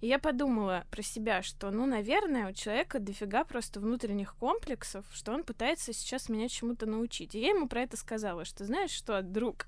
И 0.00 0.06
я 0.06 0.18
подумала 0.18 0.84
про 0.90 1.02
себя, 1.02 1.42
что, 1.42 1.70
ну, 1.70 1.86
наверное, 1.86 2.50
у 2.50 2.52
человека 2.52 2.98
дофига 2.98 3.44
просто 3.44 3.80
внутренних 3.80 4.34
комплексов, 4.36 5.04
что 5.12 5.32
он 5.32 5.44
пытается 5.44 5.92
сейчас 5.92 6.28
меня 6.28 6.48
чему-то 6.48 6.86
научить. 6.86 7.34
И 7.34 7.40
я 7.40 7.50
ему 7.50 7.68
про 7.68 7.82
это 7.82 7.96
сказала, 7.96 8.44
что, 8.44 8.64
знаешь 8.64 8.90
что, 8.90 9.22
друг, 9.22 9.66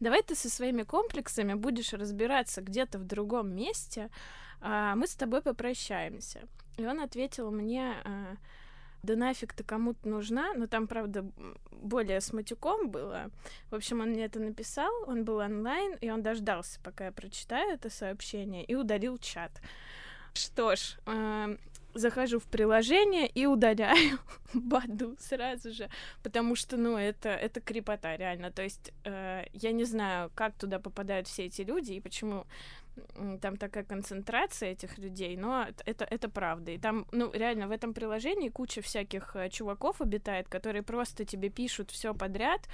давай 0.00 0.22
ты 0.22 0.34
со 0.34 0.50
своими 0.50 0.82
комплексами 0.82 1.54
будешь 1.54 1.92
разбираться 1.92 2.62
где-то 2.62 2.98
в 2.98 3.04
другом 3.04 3.54
месте, 3.54 4.10
а 4.60 4.94
мы 4.96 5.06
с 5.06 5.14
тобой 5.14 5.42
попрощаемся. 5.42 6.40
И 6.76 6.86
он 6.86 7.00
ответил 7.00 7.50
мне... 7.50 7.94
Да 9.04 9.16
нафиг 9.16 9.52
ты 9.52 9.62
кому-то 9.62 10.08
нужна, 10.08 10.54
но 10.54 10.66
там, 10.66 10.86
правда, 10.86 11.26
более 11.70 12.22
с 12.22 12.32
матюком 12.32 12.88
было. 12.88 13.30
В 13.70 13.74
общем, 13.74 14.00
он 14.00 14.10
мне 14.10 14.24
это 14.24 14.40
написал, 14.40 14.90
он 15.06 15.24
был 15.24 15.36
онлайн, 15.36 15.96
и 16.00 16.10
он 16.10 16.22
дождался, 16.22 16.80
пока 16.82 17.06
я 17.06 17.12
прочитаю 17.12 17.74
это 17.74 17.90
сообщение, 17.90 18.64
и 18.64 18.74
удалил 18.74 19.18
чат. 19.18 19.60
Что 20.32 20.74
ж, 20.74 20.96
э, 21.04 21.56
захожу 21.92 22.38
в 22.38 22.44
приложение 22.44 23.26
и 23.26 23.44
удаляю 23.46 24.18
Баду 24.54 25.16
сразу 25.18 25.72
же, 25.72 25.90
потому 26.22 26.56
что, 26.56 26.78
ну, 26.78 26.96
это, 26.96 27.28
это 27.28 27.60
крепота, 27.60 28.16
реально. 28.16 28.50
То 28.50 28.62
есть 28.62 28.92
э, 29.04 29.44
я 29.52 29.72
не 29.72 29.84
знаю, 29.84 30.30
как 30.34 30.54
туда 30.54 30.78
попадают 30.78 31.28
все 31.28 31.44
эти 31.44 31.60
люди 31.60 31.92
и 31.92 32.00
почему 32.00 32.46
там 33.40 33.56
такая 33.56 33.84
концентрация 33.84 34.70
этих 34.70 34.98
людей, 34.98 35.36
но 35.36 35.66
это, 35.84 36.04
это 36.04 36.28
правда. 36.28 36.72
И 36.72 36.78
там, 36.78 37.06
ну, 37.12 37.32
реально, 37.32 37.68
в 37.68 37.70
этом 37.70 37.94
приложении 37.94 38.48
куча 38.48 38.80
всяких 38.82 39.36
э, 39.36 39.48
чуваков 39.50 40.00
обитает, 40.00 40.48
которые 40.48 40.82
просто 40.82 41.24
тебе 41.24 41.50
пишут 41.50 41.90
все 41.90 42.14
подряд, 42.14 42.68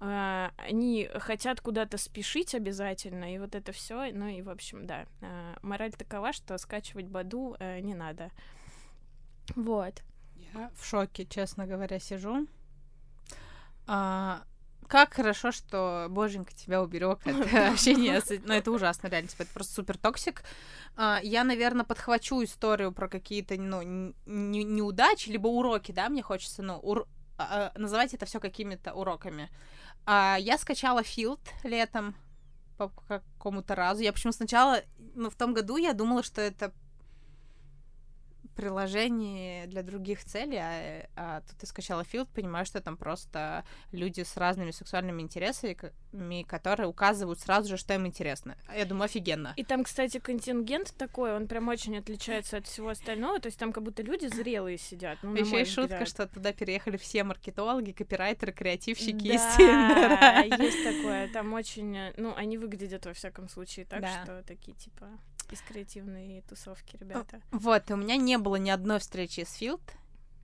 э, 0.00 0.48
они 0.56 1.08
хотят 1.14 1.60
куда-то 1.60 1.98
спешить 1.98 2.54
обязательно, 2.54 3.34
и 3.34 3.38
вот 3.38 3.54
это 3.54 3.72
все, 3.72 4.12
ну 4.12 4.28
и, 4.28 4.42
в 4.42 4.50
общем, 4.50 4.86
да, 4.86 5.06
э, 5.20 5.54
мораль 5.62 5.92
такова, 5.92 6.32
что 6.32 6.58
скачивать 6.58 7.06
Баду 7.06 7.56
э, 7.58 7.80
не 7.80 7.94
надо. 7.94 8.30
Вот. 9.56 10.02
Я 10.54 10.70
в 10.74 10.84
шоке, 10.84 11.26
честно 11.26 11.66
говоря, 11.66 11.98
сижу. 11.98 12.46
А, 13.86 14.44
как 14.94 15.14
хорошо, 15.14 15.50
что 15.50 16.06
боженька 16.08 16.54
тебя 16.54 16.80
уберег 16.80 17.18
от 17.26 17.54
общения 17.72 18.20
с... 18.20 18.30
Ну, 18.44 18.54
это 18.54 18.70
ужасно, 18.70 19.08
реально, 19.08 19.28
типа, 19.28 19.42
это 19.42 19.52
просто 19.52 19.74
супер 19.74 19.98
toxic. 19.98 20.44
А, 20.94 21.18
я, 21.20 21.42
наверное, 21.42 21.84
подхвачу 21.84 22.44
историю 22.44 22.92
про 22.92 23.08
какие-то, 23.08 23.56
ну, 23.56 23.82
неудачи, 24.24 25.30
либо 25.30 25.48
уроки, 25.48 25.90
да, 25.90 26.08
мне 26.08 26.22
хочется, 26.22 26.62
ну, 26.62 26.78
ур... 26.80 27.08
А, 27.38 27.72
а, 27.74 27.78
называть 27.78 28.14
это 28.14 28.24
все 28.24 28.38
какими-то 28.38 28.94
уроками. 28.94 29.50
Я 30.06 30.56
скачала 30.60 31.02
Feeld 31.02 31.40
летом 31.64 32.14
по 32.78 32.90
какому-то 33.08 33.74
разу. 33.74 34.00
Я 34.00 34.12
почему 34.12 34.32
сначала, 34.32 34.80
ну, 35.16 35.28
в 35.28 35.34
том 35.34 35.54
году 35.54 35.76
я 35.76 35.92
думала, 35.92 36.22
что 36.22 36.40
это 36.40 36.72
приложение 38.54 39.66
для 39.66 39.82
других 39.82 40.24
целей, 40.24 40.58
а, 40.58 41.06
а 41.16 41.40
тут 41.40 41.58
ты 41.58 41.66
скачала 41.66 42.02
Field, 42.02 42.28
понимаешь, 42.34 42.68
что 42.68 42.80
там 42.80 42.96
просто 42.96 43.64
люди 43.92 44.22
с 44.22 44.36
разными 44.36 44.70
сексуальными 44.70 45.22
интересами, 45.22 45.76
которые 46.44 46.88
указывают 46.88 47.40
сразу 47.40 47.70
же, 47.70 47.76
что 47.76 47.94
им 47.94 48.06
интересно. 48.06 48.56
Я 48.74 48.84
думаю, 48.84 49.04
офигенно. 49.04 49.52
И 49.56 49.64
там, 49.64 49.84
кстати, 49.84 50.18
контингент 50.18 50.94
такой, 50.96 51.34
он 51.34 51.46
прям 51.46 51.68
очень 51.68 51.96
отличается 51.98 52.58
от 52.58 52.66
всего 52.66 52.88
остального, 52.88 53.40
то 53.40 53.46
есть 53.46 53.58
там 53.58 53.72
как 53.72 53.82
будто 53.82 54.02
люди 54.02 54.26
зрелые 54.26 54.78
сидят. 54.78 55.18
Ну, 55.22 55.34
Еще 55.34 55.62
и 55.62 55.64
шутка, 55.64 56.06
что 56.06 56.26
туда 56.26 56.52
переехали 56.52 56.96
все 56.96 57.24
маркетологи, 57.24 57.92
копирайтеры, 57.92 58.52
креативщики 58.52 59.28
да, 59.28 59.34
из 59.34 59.56
Тиндера. 59.56 60.62
есть 60.64 60.84
такое. 60.84 61.28
Там 61.28 61.52
очень, 61.52 62.12
ну, 62.16 62.34
они 62.34 62.58
выглядят 62.58 63.06
во 63.06 63.12
всяком 63.12 63.48
случае 63.48 63.86
так, 63.86 64.02
да. 64.02 64.22
что 64.22 64.42
такие 64.42 64.76
типа 64.76 65.08
из 65.52 65.60
креативной 65.60 66.42
тусовки, 66.48 66.96
ребята. 66.96 67.40
Вот, 67.50 67.90
у 67.90 67.96
меня 67.96 68.16
не 68.16 68.38
было 68.38 68.56
ни 68.56 68.70
одной 68.70 68.98
встречи 68.98 69.44
с 69.44 69.54
Филд. 69.54 69.82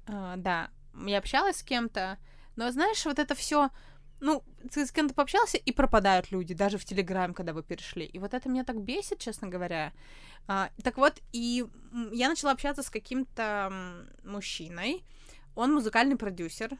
Uh, 0.07 0.37
да, 0.37 0.71
я 1.07 1.19
общалась 1.19 1.59
с 1.59 1.63
кем-то, 1.63 2.19
но 2.57 2.71
знаешь, 2.73 3.05
вот 3.05 3.19
это 3.19 3.35
все, 3.35 3.71
ну, 4.21 4.43
ты 4.73 4.87
с 4.87 4.93
кем-то 4.93 5.15
пообщался, 5.15 5.57
и 5.57 5.73
пропадают 5.73 6.33
люди, 6.33 6.55
даже 6.55 6.79
в 6.79 6.85
Телеграм, 6.85 7.33
когда 7.33 7.53
вы 7.53 7.63
перешли. 7.63 8.05
И 8.05 8.19
вот 8.19 8.35
это 8.35 8.49
меня 8.49 8.65
так 8.65 8.81
бесит, 8.81 9.21
честно 9.21 9.49
говоря. 9.49 9.93
Uh, 10.49 10.71
так 10.83 10.97
вот, 10.97 11.21
и 11.33 11.67
я 12.13 12.29
начала 12.29 12.53
общаться 12.53 12.83
с 12.83 12.91
каким-то 12.91 13.73
мужчиной. 14.25 15.05
Он 15.55 15.75
музыкальный 15.75 16.17
продюсер. 16.17 16.79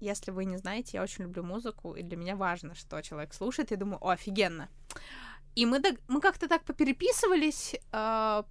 Если 0.00 0.30
вы 0.30 0.44
не 0.44 0.56
знаете, 0.58 0.90
я 0.94 1.02
очень 1.02 1.24
люблю 1.24 1.42
музыку, 1.42 1.94
и 1.94 2.02
для 2.02 2.16
меня 2.16 2.36
важно, 2.36 2.74
что 2.76 3.02
человек 3.02 3.34
слушает. 3.34 3.72
Я 3.72 3.76
думаю, 3.76 3.98
о, 4.00 4.10
офигенно. 4.10 4.68
И 5.58 5.66
мы, 5.66 5.80
дог... 5.80 5.96
мы 6.06 6.20
как-то 6.20 6.46
так 6.46 6.62
попереписывались, 6.62 7.74
э, 7.90 8.42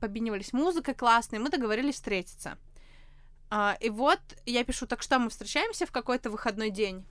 побинивались 0.00 0.52
музыкой 0.52 0.94
классной, 0.94 1.40
мы 1.40 1.50
договорились 1.50 1.96
встретиться. 1.96 2.56
Э, 3.50 3.72
и 3.80 3.90
вот 3.90 4.20
я 4.46 4.62
пишу, 4.62 4.86
так 4.86 5.02
что 5.02 5.18
мы 5.18 5.28
встречаемся 5.28 5.86
в 5.86 5.90
какой-то 5.90 6.30
выходной 6.30 6.70
день. 6.70 7.04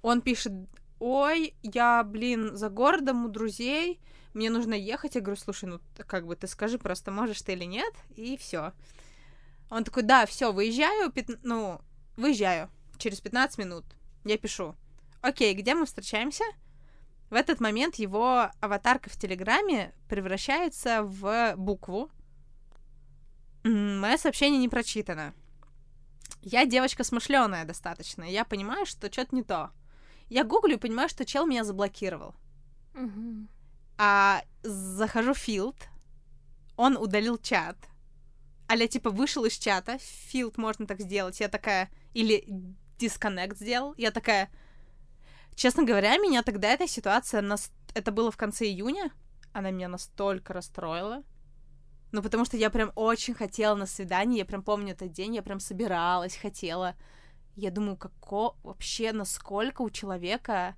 Он 0.00 0.22
пишет, 0.22 0.54
ой, 0.98 1.54
я, 1.62 2.02
блин, 2.04 2.56
за 2.56 2.70
городом 2.70 3.26
у 3.26 3.28
друзей, 3.28 4.00
мне 4.32 4.48
нужно 4.48 4.72
ехать. 4.72 5.14
Я 5.14 5.20
говорю, 5.20 5.38
слушай, 5.38 5.66
ну 5.66 5.80
как 6.06 6.26
бы 6.26 6.36
ты 6.36 6.46
скажи 6.46 6.78
просто, 6.78 7.10
можешь 7.10 7.42
ты 7.42 7.52
или 7.52 7.64
нет, 7.64 7.92
и 8.16 8.38
все. 8.38 8.72
Он 9.68 9.84
такой, 9.84 10.04
да, 10.04 10.24
все, 10.24 10.54
выезжаю, 10.54 11.12
пят... 11.12 11.26
ну, 11.42 11.82
выезжаю 12.16 12.70
через 12.96 13.20
15 13.20 13.58
минут. 13.58 13.84
Я 14.24 14.38
пишу, 14.38 14.74
окей, 15.20 15.52
где 15.52 15.74
мы 15.74 15.84
встречаемся? 15.84 16.44
В 17.30 17.34
этот 17.34 17.60
момент 17.60 17.96
его 17.96 18.50
аватарка 18.60 19.10
в 19.10 19.16
Телеграме 19.16 19.92
превращается 20.08 21.02
в 21.02 21.54
букву. 21.56 22.10
Мое 23.64 24.16
сообщение 24.16 24.60
не 24.60 24.68
прочитано. 24.68 25.34
Я 26.42 26.64
девочка 26.66 27.02
смышленая 27.02 27.64
достаточно. 27.64 28.22
Я 28.22 28.44
понимаю, 28.44 28.86
что 28.86 29.12
что-то 29.12 29.34
не 29.34 29.42
то. 29.42 29.70
Я 30.28 30.44
гуглю 30.44 30.74
и 30.74 30.78
понимаю, 30.78 31.08
что 31.08 31.24
чел 31.24 31.46
меня 31.46 31.64
заблокировал. 31.64 32.36
Угу. 32.94 33.48
А 33.98 34.42
захожу 34.62 35.34
в 35.34 35.38
филд, 35.38 35.76
он 36.76 36.96
удалил 36.96 37.38
чат. 37.38 37.76
Аля, 38.70 38.86
типа, 38.86 39.10
вышел 39.10 39.44
из 39.44 39.58
чата, 39.58 39.98
филд 39.98 40.58
можно 40.58 40.86
так 40.86 41.00
сделать. 41.00 41.40
Я 41.40 41.48
такая, 41.48 41.90
или 42.14 42.44
дисконнект 42.98 43.56
сделал. 43.58 43.94
Я 43.96 44.10
такая, 44.10 44.50
Честно 45.56 45.84
говоря, 45.84 46.16
меня 46.18 46.42
тогда 46.42 46.68
эта 46.68 46.86
ситуация, 46.86 47.40
нас... 47.40 47.72
это 47.94 48.12
было 48.12 48.30
в 48.30 48.36
конце 48.36 48.66
июня, 48.66 49.10
она 49.52 49.70
меня 49.70 49.88
настолько 49.88 50.52
расстроила. 50.52 51.22
Ну, 52.12 52.22
потому 52.22 52.44
что 52.44 52.56
я 52.56 52.70
прям 52.70 52.92
очень 52.94 53.34
хотела 53.34 53.74
на 53.74 53.86
свидание, 53.86 54.38
я 54.40 54.44
прям 54.44 54.62
помню 54.62 54.92
этот 54.92 55.10
день, 55.10 55.34
я 55.34 55.42
прям 55.42 55.58
собиралась, 55.58 56.36
хотела. 56.36 56.94
Я 57.56 57.70
думаю, 57.70 57.96
како... 57.96 58.56
вообще, 58.62 59.12
насколько 59.12 59.82
у 59.82 59.90
человека 59.90 60.76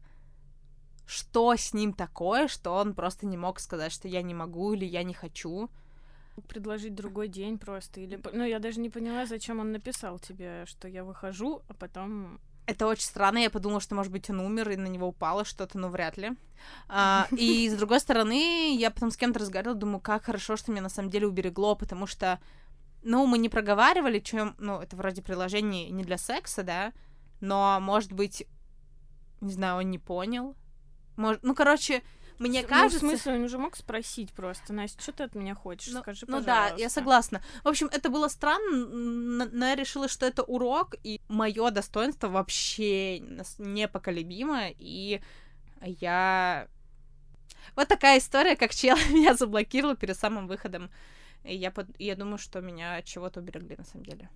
что 1.08 1.56
с 1.56 1.72
ним 1.72 1.94
такое, 1.94 2.48
что 2.48 2.74
он 2.74 2.92
просто 2.94 3.26
не 3.26 3.38
мог 3.38 3.60
сказать, 3.60 3.92
что 3.92 4.08
я 4.08 4.20
не 4.20 4.34
могу 4.34 4.74
или 4.74 4.84
я 4.84 5.02
не 5.02 5.14
хочу. 5.14 5.70
Предложить 6.46 6.94
другой 6.94 7.28
день 7.28 7.58
просто. 7.58 8.00
Или... 8.00 8.20
Ну, 8.32 8.44
я 8.44 8.58
даже 8.58 8.78
не 8.78 8.90
поняла, 8.90 9.24
зачем 9.24 9.58
он 9.58 9.72
написал 9.72 10.18
тебе, 10.18 10.66
что 10.66 10.86
я 10.86 11.04
выхожу, 11.04 11.62
а 11.68 11.74
потом 11.74 12.40
это 12.68 12.86
очень 12.86 13.04
странно. 13.04 13.38
Я 13.38 13.48
подумала, 13.48 13.80
что, 13.80 13.94
может 13.94 14.12
быть, 14.12 14.28
он 14.28 14.40
умер, 14.40 14.70
и 14.70 14.76
на 14.76 14.88
него 14.88 15.08
упало 15.08 15.46
что-то, 15.46 15.78
но 15.78 15.88
вряд 15.88 16.18
ли. 16.18 16.32
А, 16.88 17.26
и 17.36 17.68
с 17.70 17.74
другой 17.74 17.98
стороны, 17.98 18.76
я 18.76 18.90
потом 18.90 19.10
с 19.10 19.16
кем-то 19.16 19.40
разговаривала, 19.40 19.74
думаю, 19.74 20.00
как 20.00 20.24
хорошо, 20.24 20.56
что 20.56 20.70
меня 20.70 20.82
на 20.82 20.90
самом 20.90 21.08
деле 21.08 21.26
уберегло, 21.26 21.74
потому 21.74 22.06
что, 22.06 22.38
ну, 23.02 23.24
мы 23.26 23.38
не 23.38 23.48
проговаривали, 23.48 24.18
чем, 24.18 24.54
ну, 24.58 24.80
это 24.80 24.96
вроде 24.96 25.22
приложение 25.22 25.88
не 25.88 26.04
для 26.04 26.18
секса, 26.18 26.62
да, 26.62 26.92
но, 27.40 27.78
может 27.80 28.12
быть, 28.12 28.46
не 29.40 29.52
знаю, 29.52 29.78
он 29.78 29.90
не 29.90 29.98
понял. 29.98 30.54
Может, 31.16 31.42
ну, 31.44 31.54
короче, 31.54 32.02
мне 32.38 32.62
ну, 32.62 32.68
кажется... 32.68 32.98
в 32.98 33.00
смысле, 33.00 33.34
он 33.34 33.44
уже 33.44 33.58
мог 33.58 33.76
спросить 33.76 34.32
просто, 34.32 34.72
Настя, 34.72 35.02
что 35.02 35.12
ты 35.12 35.22
от 35.24 35.34
меня 35.34 35.54
хочешь? 35.54 35.92
Ну, 35.92 36.00
Скажи, 36.00 36.24
ну 36.28 36.38
пожалуйста. 36.38 36.74
да, 36.76 36.82
я 36.82 36.88
согласна. 36.88 37.42
В 37.64 37.68
общем, 37.68 37.88
это 37.92 38.10
было 38.10 38.28
странно, 38.28 39.48
но 39.50 39.66
я 39.66 39.74
решила, 39.74 40.08
что 40.08 40.26
это 40.26 40.42
урок, 40.42 40.94
и 41.02 41.20
мое 41.28 41.70
достоинство 41.70 42.28
вообще 42.28 43.18
непоколебимо, 43.58 44.68
и 44.78 45.20
я... 45.82 46.68
Вот 47.76 47.88
такая 47.88 48.18
история, 48.18 48.56
как 48.56 48.74
чел 48.74 48.96
меня 49.10 49.34
заблокировал 49.34 49.96
перед 49.96 50.16
самым 50.16 50.46
выходом. 50.46 50.90
И 51.44 51.56
я, 51.56 51.70
под... 51.70 51.88
я 51.98 52.16
думаю, 52.16 52.38
что 52.38 52.60
меня 52.60 53.02
чего-то 53.02 53.40
уберегли 53.40 53.76
на 53.76 53.84
самом 53.84 54.04
деле. 54.04 54.28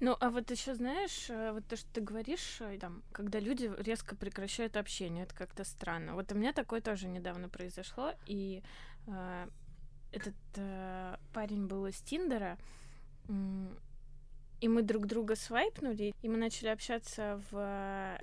Ну, 0.00 0.16
а 0.20 0.30
вот 0.30 0.50
еще 0.50 0.74
знаешь, 0.74 1.28
э, 1.28 1.52
вот 1.52 1.66
то, 1.66 1.76
что 1.76 1.88
ты 1.92 2.00
говоришь, 2.00 2.60
э, 2.60 2.78
там, 2.78 3.02
когда 3.12 3.40
люди 3.40 3.70
резко 3.78 4.16
прекращают 4.16 4.76
общение, 4.76 5.24
это 5.24 5.34
как-то 5.34 5.64
странно. 5.64 6.14
Вот 6.14 6.32
у 6.32 6.34
меня 6.34 6.52
такое 6.52 6.80
тоже 6.80 7.08
недавно 7.08 7.48
произошло, 7.48 8.12
и 8.26 8.62
э, 9.06 9.48
этот 10.12 10.34
э, 10.56 11.16
парень 11.32 11.66
был 11.66 11.86
из 11.86 11.96
Тиндера, 12.00 12.58
и 14.60 14.68
мы 14.68 14.82
друг 14.82 15.06
друга 15.06 15.34
свайпнули, 15.34 16.14
и 16.22 16.28
мы 16.28 16.36
начали 16.36 16.68
общаться 16.68 17.42
в 17.50 18.18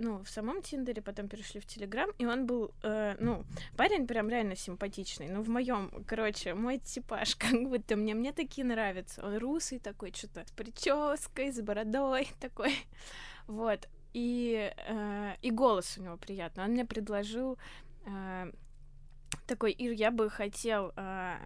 ну, 0.00 0.22
в 0.24 0.28
самом 0.28 0.62
Тиндере, 0.62 1.02
потом 1.02 1.28
перешли 1.28 1.60
в 1.60 1.66
Телеграм, 1.66 2.10
и 2.18 2.26
он 2.26 2.46
был, 2.46 2.72
э, 2.82 3.16
ну, 3.20 3.44
парень 3.76 4.06
прям 4.06 4.30
реально 4.30 4.56
симпатичный. 4.56 5.28
Ну, 5.28 5.42
в 5.42 5.48
моем, 5.48 5.90
короче, 6.06 6.54
мой 6.54 6.78
типаж, 6.78 7.36
как 7.38 7.68
будто 7.68 7.96
мне, 7.96 8.14
мне 8.14 8.32
такие 8.32 8.66
нравятся. 8.66 9.24
Он 9.24 9.36
русый 9.38 9.78
такой, 9.78 10.12
что-то 10.12 10.44
с 10.46 10.52
прической, 10.52 11.52
с 11.52 11.60
бородой 11.60 12.28
такой. 12.40 12.74
Вот. 13.46 13.88
И, 14.14 14.72
э, 14.88 15.34
и 15.42 15.50
голос 15.50 15.98
у 15.98 16.02
него 16.02 16.16
приятный. 16.16 16.64
Он 16.64 16.70
мне 16.70 16.84
предложил 16.84 17.58
э, 18.06 18.52
такой, 19.46 19.72
Ир, 19.72 19.92
я 19.92 20.10
бы 20.10 20.30
хотел 20.30 20.92
э, 20.96 21.36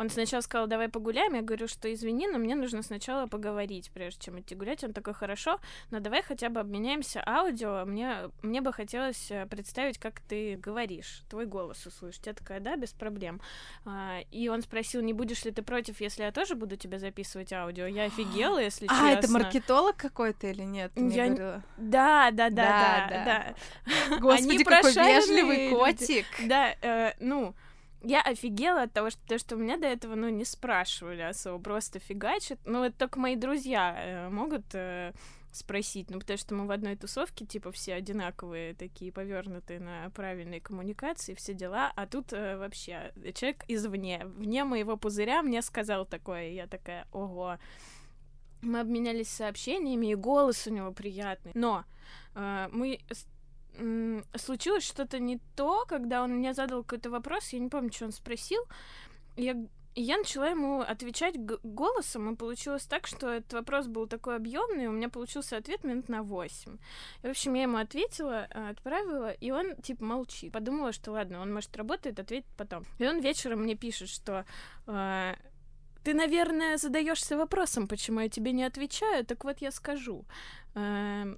он 0.00 0.08
сначала 0.08 0.40
сказал, 0.40 0.66
давай 0.66 0.88
погуляем. 0.88 1.34
Я 1.34 1.42
говорю, 1.42 1.68
что 1.68 1.92
извини, 1.92 2.26
но 2.26 2.38
мне 2.38 2.54
нужно 2.54 2.82
сначала 2.82 3.26
поговорить, 3.26 3.90
прежде 3.92 4.24
чем 4.24 4.40
идти 4.40 4.54
гулять. 4.54 4.82
Он 4.82 4.94
такой, 4.94 5.12
хорошо, 5.12 5.60
но 5.90 6.00
давай 6.00 6.22
хотя 6.22 6.48
бы 6.48 6.58
обменяемся 6.58 7.22
аудио. 7.26 7.84
Мне, 7.84 8.30
мне 8.40 8.62
бы 8.62 8.72
хотелось 8.72 9.30
э, 9.30 9.44
представить, 9.44 9.98
как 9.98 10.20
ты 10.20 10.56
говоришь, 10.56 11.22
твой 11.28 11.44
голос 11.44 11.84
услышать. 11.84 12.26
Я 12.26 12.32
такая, 12.32 12.60
да, 12.60 12.76
без 12.76 12.94
проблем. 12.94 13.42
А, 13.84 14.20
и 14.30 14.48
он 14.48 14.62
спросил, 14.62 15.02
не 15.02 15.12
будешь 15.12 15.44
ли 15.44 15.50
ты 15.50 15.60
против, 15.60 16.00
если 16.00 16.22
я 16.22 16.32
тоже 16.32 16.54
буду 16.54 16.78
тебя 16.78 16.98
записывать 16.98 17.52
аудио? 17.52 17.84
Я 17.84 18.04
офигела, 18.04 18.56
если 18.62 18.86
честно. 18.86 19.06
А, 19.06 19.12
это 19.12 19.30
маркетолог 19.30 19.98
какой-то 19.98 20.46
или 20.46 20.62
нет? 20.62 20.92
Ты 20.94 21.08
я... 21.08 21.26
говорила. 21.26 21.62
Да, 21.76 22.30
да, 22.30 22.48
да, 22.48 22.54
да, 22.54 23.06
да. 23.10 23.54
да. 24.08 24.18
Господи, 24.18 24.64
какой 24.64 24.94
вежливый 24.94 25.68
котик. 25.68 26.24
Да, 26.46 26.74
э, 26.80 27.12
ну 27.20 27.54
я 28.02 28.22
офигела 28.22 28.82
от 28.82 28.92
того, 28.92 29.10
что, 29.10 29.20
то, 29.26 29.38
что 29.38 29.56
меня 29.56 29.76
до 29.76 29.86
этого, 29.86 30.14
ну, 30.14 30.28
не 30.28 30.44
спрашивали 30.44 31.22
особо, 31.22 31.62
просто 31.62 31.98
фигачат. 31.98 32.58
Ну, 32.64 32.84
это 32.84 32.96
только 32.96 33.18
мои 33.18 33.36
друзья 33.36 33.94
э, 33.96 34.28
могут 34.30 34.64
э, 34.74 35.12
спросить, 35.52 36.10
ну, 36.10 36.20
потому 36.20 36.38
что 36.38 36.54
мы 36.54 36.66
в 36.66 36.70
одной 36.70 36.96
тусовке, 36.96 37.44
типа, 37.44 37.72
все 37.72 37.94
одинаковые, 37.94 38.74
такие 38.74 39.12
повернутые 39.12 39.80
на 39.80 40.10
правильные 40.10 40.60
коммуникации, 40.60 41.34
все 41.34 41.54
дела, 41.54 41.92
а 41.96 42.06
тут 42.06 42.32
э, 42.32 42.56
вообще 42.56 43.12
человек 43.34 43.64
извне, 43.68 44.22
вне 44.24 44.64
моего 44.64 44.96
пузыря 44.96 45.42
мне 45.42 45.60
сказал 45.62 46.06
такое, 46.06 46.48
и 46.48 46.54
я 46.54 46.66
такая, 46.66 47.06
ого. 47.12 47.58
Мы 48.62 48.80
обменялись 48.80 49.28
сообщениями, 49.28 50.08
и 50.08 50.14
голос 50.14 50.66
у 50.66 50.70
него 50.70 50.92
приятный. 50.92 51.52
Но 51.54 51.84
э, 52.34 52.68
мы 52.70 53.00
случилось 54.36 54.84
что-то 54.84 55.18
не 55.18 55.40
то, 55.56 55.84
когда 55.86 56.22
он 56.22 56.36
мне 56.36 56.54
задал 56.54 56.82
какой-то 56.82 57.10
вопрос, 57.10 57.48
я 57.50 57.58
не 57.58 57.68
помню, 57.68 57.92
что 57.92 58.06
он 58.06 58.12
спросил, 58.12 58.62
я 59.36 59.56
я 59.96 60.18
начала 60.18 60.48
ему 60.48 60.80
отвечать 60.80 61.34
голосом, 61.62 62.32
и 62.32 62.36
получилось 62.36 62.84
так, 62.84 63.06
что 63.06 63.28
этот 63.28 63.52
вопрос 63.52 63.86
был 63.86 64.06
такой 64.06 64.36
объемный, 64.36 64.86
у 64.86 64.92
меня 64.92 65.08
получился 65.08 65.56
ответ 65.56 65.84
минут 65.84 66.08
на 66.08 66.22
8. 66.22 66.78
И, 67.22 67.26
в 67.26 67.30
общем, 67.30 67.54
я 67.54 67.62
ему 67.62 67.78
ответила, 67.78 68.46
э, 68.50 68.70
отправила, 68.70 69.32
и 69.32 69.50
он, 69.50 69.76
типа, 69.76 70.04
молчит. 70.04 70.52
Подумала, 70.52 70.92
что 70.92 71.12
ладно, 71.12 71.40
он, 71.40 71.52
может, 71.52 71.76
работает, 71.76 72.20
ответит 72.20 72.48
потом. 72.56 72.84
И 72.98 73.06
он 73.06 73.20
вечером 73.20 73.62
мне 73.62 73.74
пишет, 73.74 74.08
что 74.08 74.44
э, 74.86 75.34
ты, 76.04 76.14
наверное, 76.14 76.76
задаешься 76.76 77.36
вопросом, 77.36 77.88
почему 77.88 78.20
я 78.20 78.28
тебе 78.28 78.52
не 78.52 78.64
отвечаю, 78.64 79.24
так 79.24 79.44
вот 79.44 79.60
я 79.60 79.72
скажу. 79.72 80.24
Э, 80.74 81.34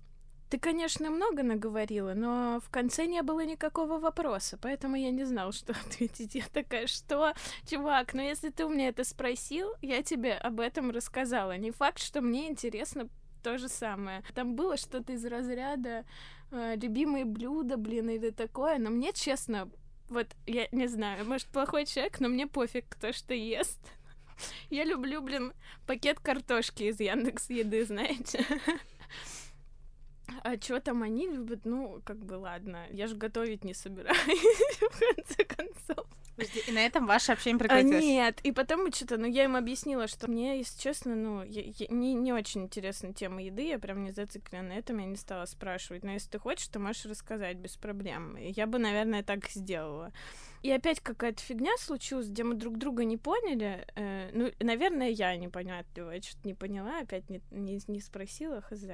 ты, 0.52 0.58
конечно, 0.58 1.08
много 1.08 1.42
наговорила, 1.42 2.12
но 2.12 2.60
в 2.62 2.68
конце 2.68 3.06
не 3.06 3.22
было 3.22 3.42
никакого 3.42 3.98
вопроса, 3.98 4.58
поэтому 4.60 4.96
я 4.96 5.10
не 5.10 5.24
знал, 5.24 5.52
что 5.52 5.72
ответить. 5.86 6.34
Я 6.34 6.44
такая, 6.52 6.86
что, 6.88 7.32
чувак, 7.66 8.12
ну 8.12 8.20
если 8.20 8.50
ты 8.50 8.66
у 8.66 8.68
меня 8.68 8.88
это 8.88 9.02
спросил, 9.02 9.72
я 9.80 10.02
тебе 10.02 10.34
об 10.34 10.60
этом 10.60 10.90
рассказала. 10.90 11.56
Не 11.56 11.70
факт, 11.70 12.00
что 12.00 12.20
мне 12.20 12.50
интересно 12.50 13.08
то 13.42 13.56
же 13.56 13.70
самое. 13.70 14.22
Там 14.34 14.54
было 14.54 14.76
что-то 14.76 15.14
из 15.14 15.24
разряда 15.24 16.04
э, 16.50 16.76
любимые 16.76 17.24
блюда, 17.24 17.78
блин, 17.78 18.10
или 18.10 18.28
такое, 18.28 18.76
но 18.76 18.90
мне, 18.90 19.14
честно, 19.14 19.70
вот, 20.10 20.26
я 20.46 20.68
не 20.70 20.86
знаю, 20.86 21.24
может, 21.24 21.46
плохой 21.46 21.86
человек, 21.86 22.20
но 22.20 22.28
мне 22.28 22.46
пофиг, 22.46 22.84
кто 22.90 23.12
что 23.12 23.32
ест. 23.32 23.80
Я 24.68 24.84
люблю, 24.84 25.22
блин, 25.22 25.54
пакет 25.86 26.20
картошки 26.20 26.82
из 26.82 27.00
Яндекс 27.00 27.48
Еды, 27.48 27.86
знаете. 27.86 28.44
А 30.42 30.60
что 30.60 30.80
там 30.80 31.02
они 31.02 31.28
любят? 31.28 31.64
Ну, 31.64 32.00
как 32.04 32.24
бы 32.24 32.34
ладно. 32.34 32.86
Я 32.90 33.06
же 33.06 33.16
готовить 33.16 33.64
не 33.64 33.74
собираюсь, 33.74 34.18
в 34.80 35.16
конце 35.16 35.44
концов. 35.44 36.06
И 36.66 36.72
на 36.72 36.84
этом 36.84 37.06
ваше 37.06 37.32
общение 37.32 37.58
прекратилось? 37.58 38.02
А, 38.02 38.06
нет, 38.06 38.40
и 38.42 38.52
потом 38.52 38.90
что-то, 38.92 39.18
ну, 39.18 39.26
я 39.26 39.44
им 39.44 39.54
объяснила, 39.54 40.08
что 40.08 40.30
мне, 40.30 40.58
если 40.58 40.80
честно, 40.80 41.14
ну, 41.14 41.42
я, 41.42 41.62
я, 41.62 41.86
не, 41.90 42.14
не 42.14 42.32
очень 42.32 42.62
интересна 42.62 43.12
тема 43.12 43.42
еды, 43.42 43.68
я 43.68 43.78
прям 43.78 44.02
не 44.02 44.12
зациклена 44.12 44.68
на 44.68 44.72
этом, 44.72 44.98
я 44.98 45.06
не 45.06 45.16
стала 45.16 45.44
спрашивать. 45.44 46.04
Но 46.04 46.12
если 46.12 46.30
ты 46.30 46.38
хочешь, 46.38 46.68
то 46.68 46.78
можешь 46.78 47.04
рассказать 47.04 47.58
без 47.58 47.76
проблем. 47.76 48.36
Я 48.36 48.66
бы, 48.66 48.78
наверное, 48.78 49.22
так 49.22 49.48
сделала. 49.48 50.12
И 50.62 50.70
опять 50.70 51.00
какая-то 51.00 51.42
фигня 51.42 51.72
случилась, 51.78 52.28
где 52.28 52.44
мы 52.44 52.54
друг 52.54 52.78
друга 52.78 53.04
не 53.04 53.16
поняли. 53.16 53.84
Э, 53.96 54.30
ну, 54.32 54.50
наверное, 54.60 55.08
я 55.08 55.36
непонятливая, 55.36 56.20
что-то 56.20 56.46
не 56.46 56.54
поняла, 56.54 57.00
опять 57.00 57.28
не, 57.28 57.42
не, 57.50 57.80
не 57.88 58.00
спросила, 58.00 58.60
хз. 58.62 58.84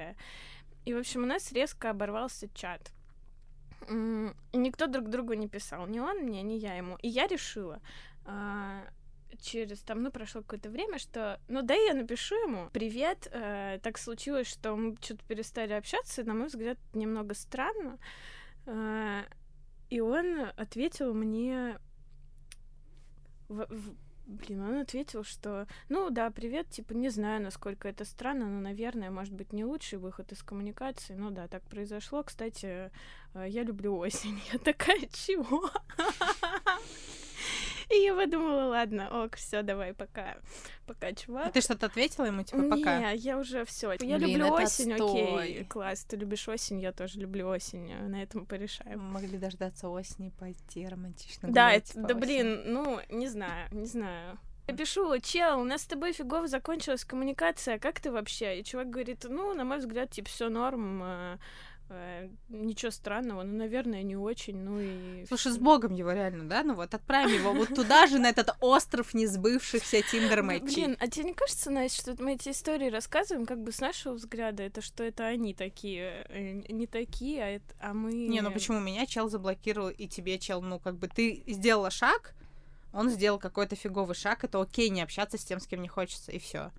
И, 0.85 0.93
в 0.93 0.97
общем, 0.97 1.23
у 1.23 1.25
нас 1.25 1.51
резко 1.51 1.89
оборвался 1.89 2.49
чат. 2.53 2.91
Никто 4.53 4.87
друг 4.87 5.09
другу 5.09 5.33
не 5.33 5.47
писал, 5.47 5.87
ни 5.87 5.99
он 5.99 6.19
мне, 6.19 6.41
ни 6.41 6.53
я 6.53 6.75
ему. 6.75 6.97
И 7.01 7.07
я 7.07 7.27
решила 7.27 7.81
а, 8.25 8.83
через 9.41 9.79
там, 9.81 10.03
ну, 10.03 10.11
прошло 10.11 10.41
какое-то 10.41 10.69
время, 10.69 10.99
что, 10.99 11.39
ну, 11.47 11.61
да, 11.61 11.73
я 11.73 11.93
напишу 11.93 12.35
ему, 12.35 12.69
привет, 12.71 13.27
э, 13.31 13.79
так 13.81 13.97
случилось, 13.97 14.47
что 14.47 14.75
мы 14.75 14.95
что-то 15.01 15.23
перестали 15.25 15.73
общаться, 15.73 16.23
на 16.23 16.33
мой 16.33 16.47
взгляд, 16.47 16.77
немного 16.93 17.33
странно. 17.33 17.97
Э, 18.65 19.23
и 19.89 20.01
он 20.01 20.47
ответил 20.57 21.13
мне 21.13 21.79
в, 23.47 23.65
в, 23.69 23.95
Блин, 24.29 24.61
он 24.61 24.77
ответил, 24.77 25.23
что, 25.23 25.65
ну 25.89 26.11
да, 26.11 26.29
привет, 26.29 26.69
типа, 26.69 26.93
не 26.93 27.09
знаю, 27.09 27.41
насколько 27.41 27.87
это 27.87 28.05
странно, 28.05 28.45
но, 28.45 28.61
наверное, 28.61 29.09
может 29.09 29.33
быть, 29.33 29.53
не 29.53 29.65
лучший 29.65 29.97
выход 29.97 30.31
из 30.31 30.43
коммуникации. 30.43 31.15
Ну 31.15 31.31
да, 31.31 31.47
так 31.47 31.63
произошло. 31.63 32.21
Кстати, 32.21 32.91
я 33.35 33.63
люблю 33.63 33.97
осень. 33.97 34.39
Я 34.53 34.59
такая, 34.59 35.01
чего? 35.11 35.69
И 37.89 38.03
я 38.03 38.13
подумала, 38.13 38.65
ладно, 38.65 39.23
ок, 39.23 39.35
все, 39.35 39.63
давай, 39.63 39.95
пока, 39.95 40.37
пока, 40.85 41.11
чувак. 41.11 41.47
А 41.47 41.51
ты 41.51 41.59
что-то 41.59 41.87
ответила 41.87 42.25
ему, 42.25 42.43
типа, 42.43 42.61
пока? 42.69 42.99
Не, 42.99 43.15
я 43.17 43.35
уже 43.39 43.65
все. 43.65 43.95
Я 43.99 44.19
люблю 44.19 44.53
осень, 44.53 44.93
окей, 44.93 45.65
класс, 45.65 46.05
ты 46.05 46.15
любишь 46.15 46.47
осень, 46.47 46.79
я 46.79 46.91
тоже 46.91 47.19
люблю 47.19 47.47
осень, 47.47 47.91
на 48.07 48.21
этом 48.21 48.45
порешаем. 48.45 48.99
Мы 48.99 49.13
могли 49.13 49.39
дождаться 49.39 49.89
осени, 49.89 50.29
пойти 50.29 50.87
романтично 50.87 51.51
Да, 51.51 51.71
это, 51.71 51.91
да, 51.95 52.13
блин, 52.13 52.61
ну, 52.65 52.99
не 53.09 53.27
знаю, 53.27 53.67
не 53.71 53.85
знаю. 53.85 54.37
Я 54.67 54.75
пишу, 54.75 55.17
чел, 55.19 55.59
у 55.59 55.63
нас 55.63 55.81
с 55.81 55.87
тобой 55.87 56.13
фигово 56.13 56.47
закончилась 56.47 57.03
коммуникация, 57.03 57.79
как 57.79 57.99
ты 57.99 58.11
вообще? 58.11 58.59
И 58.59 58.63
чувак 58.63 58.91
говорит, 58.91 59.25
ну, 59.27 59.55
на 59.55 59.65
мой 59.65 59.79
взгляд, 59.79 60.11
типа, 60.11 60.29
все 60.29 60.49
норм, 60.49 61.39
э, 61.89 62.29
ничего 62.49 62.91
странного, 62.91 63.43
ну, 63.43 63.57
наверное, 63.57 64.03
не 64.03 64.15
очень, 64.15 64.57
ну 64.57 64.79
и... 64.79 65.25
Слушай, 65.27 65.51
с 65.51 65.57
Богом 65.57 65.93
его 65.93 66.11
реально, 66.11 66.47
да? 66.47 66.63
Ну 66.63 66.75
вот 66.75 66.93
отправим 66.93 67.33
его 67.33 67.53
вот 67.53 67.69
туда 67.75 68.07
же, 68.07 68.19
на 68.19 68.29
этот 68.29 68.55
остров 68.61 69.13
несбывшихся 69.13 70.01
тиндер 70.01 70.43
Блин, 70.43 70.97
а 70.99 71.07
тебе 71.07 71.25
не 71.25 71.33
кажется, 71.33 71.69
Настя, 71.69 72.13
что 72.13 72.23
мы 72.23 72.33
эти 72.33 72.49
истории 72.49 72.89
рассказываем 72.89 73.45
как 73.45 73.61
бы 73.61 73.71
с 73.71 73.79
нашего 73.79 74.13
взгляда, 74.13 74.63
это 74.63 74.81
что 74.81 75.03
это 75.03 75.25
они 75.25 75.53
такие, 75.53 76.25
э, 76.29 76.61
не 76.69 76.87
такие, 76.87 77.43
а, 77.43 77.47
это, 77.47 77.75
а 77.79 77.93
мы... 77.93 78.13
Не, 78.13 78.41
ну 78.41 78.51
почему 78.51 78.79
меня 78.79 79.05
чел 79.05 79.29
заблокировал, 79.29 79.89
и 79.89 80.07
тебе 80.07 80.39
чел, 80.39 80.61
ну 80.61 80.79
как 80.79 80.97
бы 80.97 81.07
ты 81.07 81.43
сделала 81.47 81.89
шаг, 81.89 82.33
он 82.93 83.09
сделал 83.09 83.39
какой-то 83.39 83.75
фиговый 83.75 84.15
шаг, 84.15 84.43
это 84.43 84.61
окей 84.61 84.89
не 84.89 85.01
общаться 85.01 85.37
с 85.37 85.45
тем, 85.45 85.59
с 85.59 85.67
кем 85.67 85.81
не 85.81 85.87
хочется, 85.87 86.31
и 86.31 86.39
все. 86.39 86.71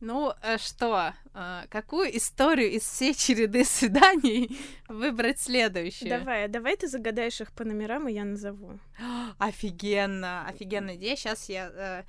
Ну 0.00 0.34
э, 0.42 0.58
что, 0.58 1.14
э, 1.32 1.64
какую 1.70 2.16
историю 2.16 2.70
из 2.70 2.82
всей 2.82 3.14
череды 3.14 3.64
свиданий 3.64 4.58
выбрать 4.88 5.40
следующую? 5.40 6.10
Давай, 6.10 6.44
а 6.44 6.48
давай 6.48 6.76
ты 6.76 6.86
загадаешь 6.86 7.40
их 7.40 7.52
по 7.52 7.64
номерам, 7.64 8.08
и 8.08 8.12
я 8.12 8.24
назову. 8.24 8.78
Офигенно, 9.38 10.46
офигенная 10.46 10.96
идея. 10.96 11.16
Сейчас 11.16 11.48
я... 11.48 11.70
Э, 11.74 12.02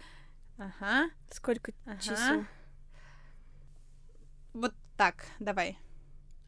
ага. 0.58 1.10
Сколько 1.32 1.71
ага. 1.86 2.00
часов? 2.02 2.45
Вот 4.54 4.73
так, 4.97 5.26
давай. 5.39 5.78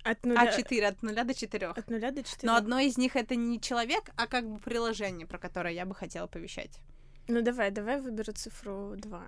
От 0.03 0.25
нуля... 0.25 0.57
А4, 0.57 0.85
от 0.85 1.03
нуля 1.03 1.23
до 1.23 1.33
четырех. 1.33 1.77
От 1.77 1.89
нуля 1.89 2.11
до 2.11 2.23
четырех. 2.23 2.43
Но 2.43 2.55
одно 2.55 2.79
из 2.79 2.97
них 2.97 3.15
это 3.15 3.35
не 3.35 3.61
человек, 3.61 4.09
а 4.15 4.27
как 4.27 4.49
бы 4.49 4.59
приложение, 4.59 5.27
про 5.27 5.37
которое 5.37 5.73
я 5.73 5.85
бы 5.85 5.95
хотела 5.95 6.27
повещать. 6.27 6.79
Ну 7.27 7.41
давай, 7.41 7.71
давай 7.71 8.01
выберу 8.01 8.33
цифру 8.33 8.95
2. 8.97 9.23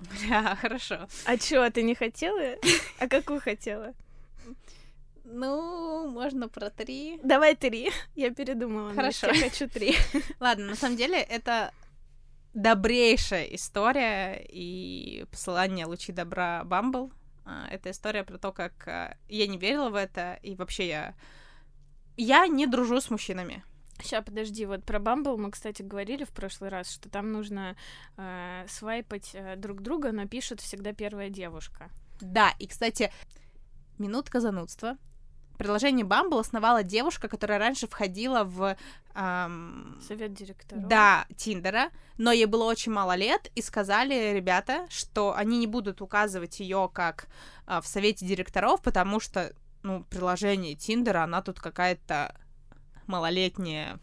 Бля, 0.00 0.56
хорошо. 0.56 1.08
А 1.24 1.36
чё, 1.36 1.70
ты 1.70 1.82
не 1.82 1.94
хотела? 1.94 2.56
А 2.98 3.08
какую 3.08 3.40
хотела? 3.40 3.94
Ну, 5.24 6.08
можно 6.08 6.48
про 6.48 6.70
три. 6.70 7.18
Давай 7.24 7.56
три. 7.56 7.90
Я 8.14 8.30
передумала. 8.30 8.92
Хорошо. 8.94 9.28
Я 9.28 9.34
хочу 9.34 9.68
три. 9.68 9.96
Ладно, 10.40 10.66
на 10.66 10.76
самом 10.76 10.96
деле 10.96 11.18
это 11.18 11.72
добрейшая 12.52 13.44
история 13.46 14.44
и 14.48 15.24
посылание 15.30 15.86
лучи 15.86 16.12
добра 16.12 16.62
Бамбл. 16.64 17.10
А, 17.44 17.66
это 17.70 17.90
история 17.90 18.24
про 18.24 18.38
то, 18.38 18.52
как 18.52 18.86
а, 18.86 19.16
я 19.28 19.46
не 19.46 19.58
верила 19.58 19.90
в 19.90 19.96
это, 19.96 20.38
и 20.42 20.54
вообще 20.54 20.88
я... 20.88 21.14
Я 22.16 22.46
не 22.46 22.66
дружу 22.66 23.00
с 23.00 23.10
мужчинами. 23.10 23.64
Сейчас, 24.00 24.24
подожди, 24.24 24.66
вот 24.66 24.84
про 24.84 24.98
Бамбл 24.98 25.36
мы, 25.38 25.50
кстати, 25.50 25.82
говорили 25.82 26.24
в 26.24 26.30
прошлый 26.30 26.70
раз, 26.70 26.90
что 26.90 27.08
там 27.08 27.32
нужно 27.32 27.76
э, 28.16 28.66
свайпать 28.68 29.30
э, 29.34 29.56
друг 29.56 29.80
друга, 29.82 30.12
но 30.12 30.26
пишет 30.26 30.60
всегда 30.60 30.92
первая 30.92 31.30
девушка. 31.30 31.90
Да, 32.20 32.52
и, 32.58 32.66
кстати, 32.66 33.12
минутка 33.98 34.40
занудства. 34.40 34.96
Приложение 35.58 36.04
Bumble 36.04 36.40
основала 36.40 36.82
девушка, 36.82 37.28
которая 37.28 37.58
раньше 37.58 37.86
входила 37.86 38.42
в... 38.42 38.76
Эм, 39.14 40.00
Совет 40.06 40.34
директоров. 40.34 40.88
Да, 40.88 41.26
Тиндера, 41.36 41.90
но 42.18 42.32
ей 42.32 42.46
было 42.46 42.64
очень 42.64 42.90
мало 42.90 43.14
лет, 43.14 43.50
и 43.54 43.62
сказали 43.62 44.34
ребята, 44.34 44.86
что 44.90 45.34
они 45.36 45.58
не 45.58 45.68
будут 45.68 46.02
указывать 46.02 46.58
ее 46.58 46.90
как 46.92 47.28
э, 47.68 47.80
в 47.80 47.86
Совете 47.86 48.26
директоров, 48.26 48.82
потому 48.82 49.20
что, 49.20 49.54
ну, 49.84 50.02
приложение 50.10 50.74
Тиндера, 50.74 51.22
она 51.22 51.40
тут 51.40 51.60
какая-то 51.60 52.34
малолетняя 53.06 53.98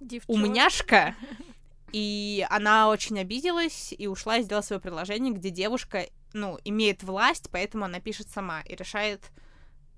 Девчонка. 0.00 0.30
умняшка, 0.30 1.16
и 1.92 2.46
она 2.50 2.88
очень 2.88 3.18
обиделась 3.18 3.94
и 3.96 4.06
ушла 4.06 4.38
и 4.38 4.42
сделала 4.42 4.62
свое 4.62 4.80
приложение, 4.80 5.32
где 5.32 5.50
девушка, 5.50 6.06
ну, 6.32 6.58
имеет 6.64 7.02
власть, 7.02 7.48
поэтому 7.52 7.84
она 7.84 8.00
пишет 8.00 8.28
сама 8.30 8.62
и 8.62 8.74
решает, 8.74 9.30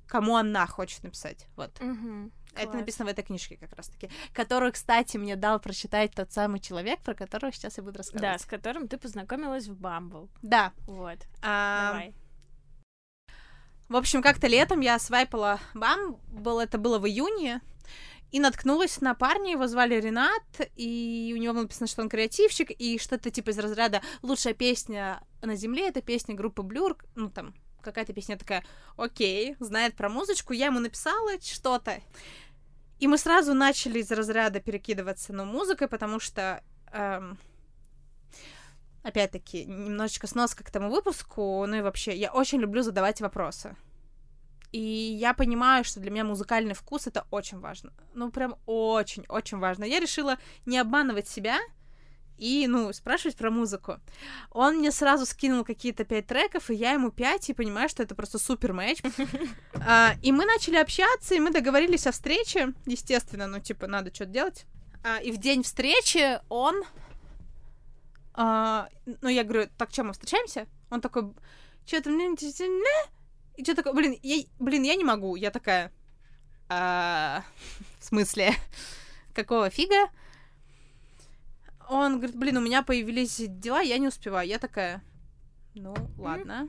кому 0.09 0.37
она 0.37 0.67
хочет 0.67 1.03
написать. 1.03 1.47
Вот. 1.57 1.71
Угу, 1.81 2.31
Это 2.57 2.73
написано 2.77 3.07
в 3.07 3.13
этой 3.13 3.25
книжке 3.25 3.57
как 3.57 3.73
раз-таки, 3.75 4.11
которую, 4.33 4.73
кстати, 4.73 5.17
мне 5.17 5.37
дал 5.37 5.61
прочитать 5.61 6.13
тот 6.13 6.33
самый 6.33 6.61
человек, 6.61 7.01
про 7.01 7.15
которого 7.15 7.53
сейчас 7.53 7.77
я 7.79 7.85
буду 7.85 7.99
рассказывать. 7.99 8.23
Да, 8.23 8.39
с 8.39 8.45
которым 8.45 8.89
ты 8.89 8.99
познакомилась 8.99 9.69
в 9.69 9.77
Бамбл. 9.77 10.29
Да. 10.43 10.73
Вот. 10.87 11.19
А... 11.43 11.93
Давай. 11.93 12.15
В 13.89 13.97
общем, 13.97 14.23
как-то 14.23 14.47
летом 14.47 14.81
я 14.81 14.99
свайпала 14.99 15.61
Бамбл, 15.75 16.59
это 16.59 16.79
было 16.79 16.99
в 16.99 17.07
июне, 17.07 17.61
и 18.35 18.41
наткнулась 18.41 19.01
на 19.01 19.15
парня, 19.15 19.53
его 19.53 19.69
звали 19.69 19.95
Ренат, 19.95 20.43
и 20.75 21.33
у 21.37 21.41
него 21.41 21.53
написано, 21.53 21.87
что 21.87 22.03
он 22.03 22.09
креативщик, 22.09 22.69
и 22.69 22.99
что-то 22.99 23.31
типа 23.31 23.51
из 23.51 23.59
разряда 23.61 24.03
«Лучшая 24.23 24.55
песня 24.55 25.23
на 25.41 25.55
земле»— 25.55 25.87
это 25.91 26.03
песня 26.03 26.35
группы 26.35 26.63
Blur, 26.63 26.97
ну 27.15 27.31
там 27.31 27.55
какая-то 27.81 28.13
песня 28.13 28.37
такая 28.37 28.65
«Окей», 28.97 29.55
знает 29.61 29.95
про 29.95 30.09
музычку, 30.09 30.53
я 30.53 30.67
ему 30.67 30.81
написала 30.81 31.41
что-то, 31.41 32.01
и 32.99 33.07
мы 33.07 33.19
сразу 33.19 33.55
начали 33.55 34.01
из 34.01 34.11
разряда 34.11 34.59
перекидываться, 34.59 35.33
ну, 35.33 35.45
музыкой, 35.45 35.87
потому 35.87 36.19
что... 36.19 36.61
Эм, 36.91 37.39
опять-таки, 39.05 39.65
немножечко 39.65 40.27
сноска 40.27 40.65
к 40.65 40.73
тому 40.73 40.91
выпуску, 40.91 41.65
ну 41.69 41.77
и 41.77 41.83
вообще, 41.83 42.17
я 42.17 42.33
очень 42.33 42.59
люблю 42.59 42.83
задавать 42.83 43.21
вопросы. 43.21 43.77
И 44.75 44.81
я 44.81 45.35
понимаю, 45.35 45.85
что 45.85 46.01
для 46.01 46.11
меня 46.11 46.25
музыкальный 46.25 46.75
вкус 46.75 47.07
это 47.07 47.29
очень 47.31 47.61
важно. 47.61 47.93
Ну, 48.13 48.33
прям 48.33 48.57
очень-очень 48.67 49.59
важно. 49.59 49.85
Я 49.85 50.01
решила 50.01 50.37
не 50.67 50.79
обманывать 50.79 51.29
себя 51.29 51.61
и, 52.39 52.67
ну, 52.67 52.93
спрашивать 52.93 53.37
про 53.37 53.53
музыку. 53.53 54.01
Он 54.51 54.79
мне 54.79 54.91
сразу 54.91 55.27
скинул 55.27 55.63
какие-то 55.63 56.05
пять 56.05 56.27
треков, 56.27 56.71
и 56.71 56.75
я 56.75 56.91
ему 56.91 57.13
пять, 57.13 57.49
и 57.49 57.55
понимаю, 57.55 57.89
что 57.89 58.03
это 58.03 58.17
просто 58.17 58.41
супер 58.41 58.73
матч. 58.73 59.01
А, 59.87 60.15
и 60.23 60.33
мы 60.33 60.45
начали 60.45 60.77
общаться, 60.77 61.37
и 61.37 61.41
мы 61.41 61.53
договорились 61.53 62.09
о 62.09 62.11
встрече. 62.11 62.75
Естественно, 62.87 63.47
ну, 63.47 63.61
типа, 63.61 63.87
надо 63.87 64.13
что-то 64.13 64.33
делать. 64.33 64.67
А, 65.05 65.19
и 65.19 65.31
в 65.31 65.37
день 65.37 65.63
встречи 65.63 66.41
он... 66.49 66.83
А, 68.33 68.89
ну, 69.21 69.29
я 69.29 69.45
говорю, 69.45 69.69
так, 69.79 69.93
что, 69.93 70.03
мы 70.03 70.15
встречаемся? 70.15 70.67
Он 70.91 71.01
такой, 71.01 71.33
что-то... 71.87 72.11
И 73.57 73.65
что 73.65 73.75
такое, 73.75 73.93
блин, 73.93 74.19
я, 74.23 74.45
блин, 74.59 74.83
я 74.83 74.95
не 74.97 75.05
могу. 75.05 75.37
Я 75.37 75.51
такая, 75.51 75.93
а, 76.69 77.45
в 77.99 78.05
смысле, 78.05 78.55
какого 79.35 79.71
фига? 79.71 80.09
Он 81.89 82.17
говорит, 82.17 82.37
блин, 82.37 82.57
у 82.57 82.61
меня 82.61 82.83
появились 82.83 83.37
дела, 83.47 83.81
я 83.81 83.99
не 83.99 84.09
успеваю. 84.09 84.49
Я 84.49 84.59
такая, 84.59 85.03
ну, 85.75 85.95
ладно. 86.17 86.69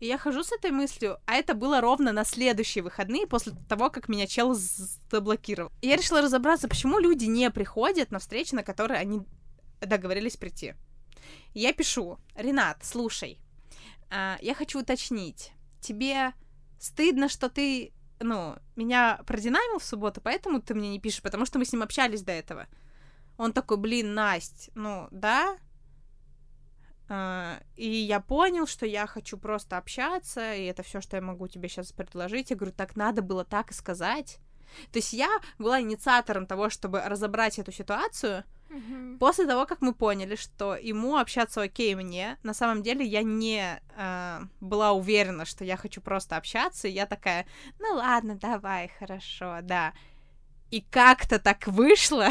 И 0.00 0.06
я 0.06 0.18
хожу 0.18 0.42
с 0.42 0.50
этой 0.50 0.72
мыслью, 0.72 1.18
а 1.26 1.34
это 1.34 1.54
было 1.54 1.80
ровно 1.80 2.10
на 2.10 2.24
следующие 2.24 2.82
выходные 2.82 3.28
после 3.28 3.52
того, 3.68 3.88
как 3.88 4.08
меня 4.08 4.26
чел 4.26 4.52
заблокировал. 4.52 5.70
И 5.80 5.86
я 5.86 5.96
решила 5.96 6.20
разобраться, 6.20 6.66
почему 6.66 6.98
люди 6.98 7.26
не 7.26 7.48
приходят 7.52 8.10
на 8.10 8.18
встречи, 8.18 8.52
на 8.52 8.64
которые 8.64 8.98
они 8.98 9.22
договорились 9.80 10.36
прийти. 10.36 10.74
Я 11.54 11.72
пишу, 11.72 12.18
Ренат, 12.34 12.78
слушай, 12.82 13.38
а, 14.10 14.38
я 14.42 14.54
хочу 14.54 14.80
уточнить, 14.80 15.52
тебе 15.82 16.32
стыдно, 16.78 17.28
что 17.28 17.50
ты, 17.50 17.92
ну, 18.20 18.56
меня 18.76 19.20
продинамил 19.26 19.78
в 19.78 19.84
субботу, 19.84 20.20
поэтому 20.20 20.60
ты 20.60 20.74
мне 20.74 20.90
не 20.90 21.00
пишешь, 21.00 21.22
потому 21.22 21.44
что 21.44 21.58
мы 21.58 21.64
с 21.64 21.72
ним 21.72 21.82
общались 21.82 22.22
до 22.22 22.32
этого. 22.32 22.66
Он 23.36 23.52
такой, 23.52 23.76
блин, 23.76 24.14
Насть, 24.14 24.70
ну, 24.74 25.08
да? 25.10 25.58
Uh, 27.08 27.62
и 27.76 27.88
я 27.88 28.20
понял, 28.20 28.66
что 28.66 28.86
я 28.86 29.06
хочу 29.06 29.36
просто 29.36 29.76
общаться, 29.76 30.54
и 30.54 30.64
это 30.64 30.82
все, 30.82 31.02
что 31.02 31.16
я 31.16 31.22
могу 31.22 31.46
тебе 31.46 31.68
сейчас 31.68 31.92
предложить. 31.92 32.50
Я 32.50 32.56
говорю, 32.56 32.72
так 32.74 32.96
надо 32.96 33.20
было 33.20 33.44
так 33.44 33.70
и 33.70 33.74
сказать. 33.74 34.38
То 34.92 34.98
есть 34.98 35.12
я 35.12 35.28
была 35.58 35.80
инициатором 35.80 36.46
того, 36.46 36.70
чтобы 36.70 37.00
разобрать 37.00 37.58
эту 37.58 37.72
ситуацию, 37.72 38.44
Угу. 38.72 39.18
После 39.18 39.46
того, 39.46 39.66
как 39.66 39.82
мы 39.82 39.94
поняли, 39.94 40.34
что 40.34 40.74
ему 40.74 41.16
общаться 41.18 41.60
окей 41.60 41.94
мне, 41.94 42.38
на 42.42 42.54
самом 42.54 42.82
деле 42.82 43.04
я 43.04 43.22
не 43.22 43.80
э, 43.96 44.40
была 44.60 44.92
уверена, 44.92 45.44
что 45.44 45.64
я 45.64 45.76
хочу 45.76 46.00
просто 46.00 46.36
общаться, 46.36 46.88
и 46.88 46.92
я 46.92 47.06
такая, 47.06 47.46
ну 47.78 47.96
ладно, 47.96 48.36
давай, 48.36 48.88
хорошо, 48.98 49.58
да. 49.62 49.92
И 50.70 50.80
как-то 50.80 51.38
так 51.38 51.66
вышло, 51.66 52.28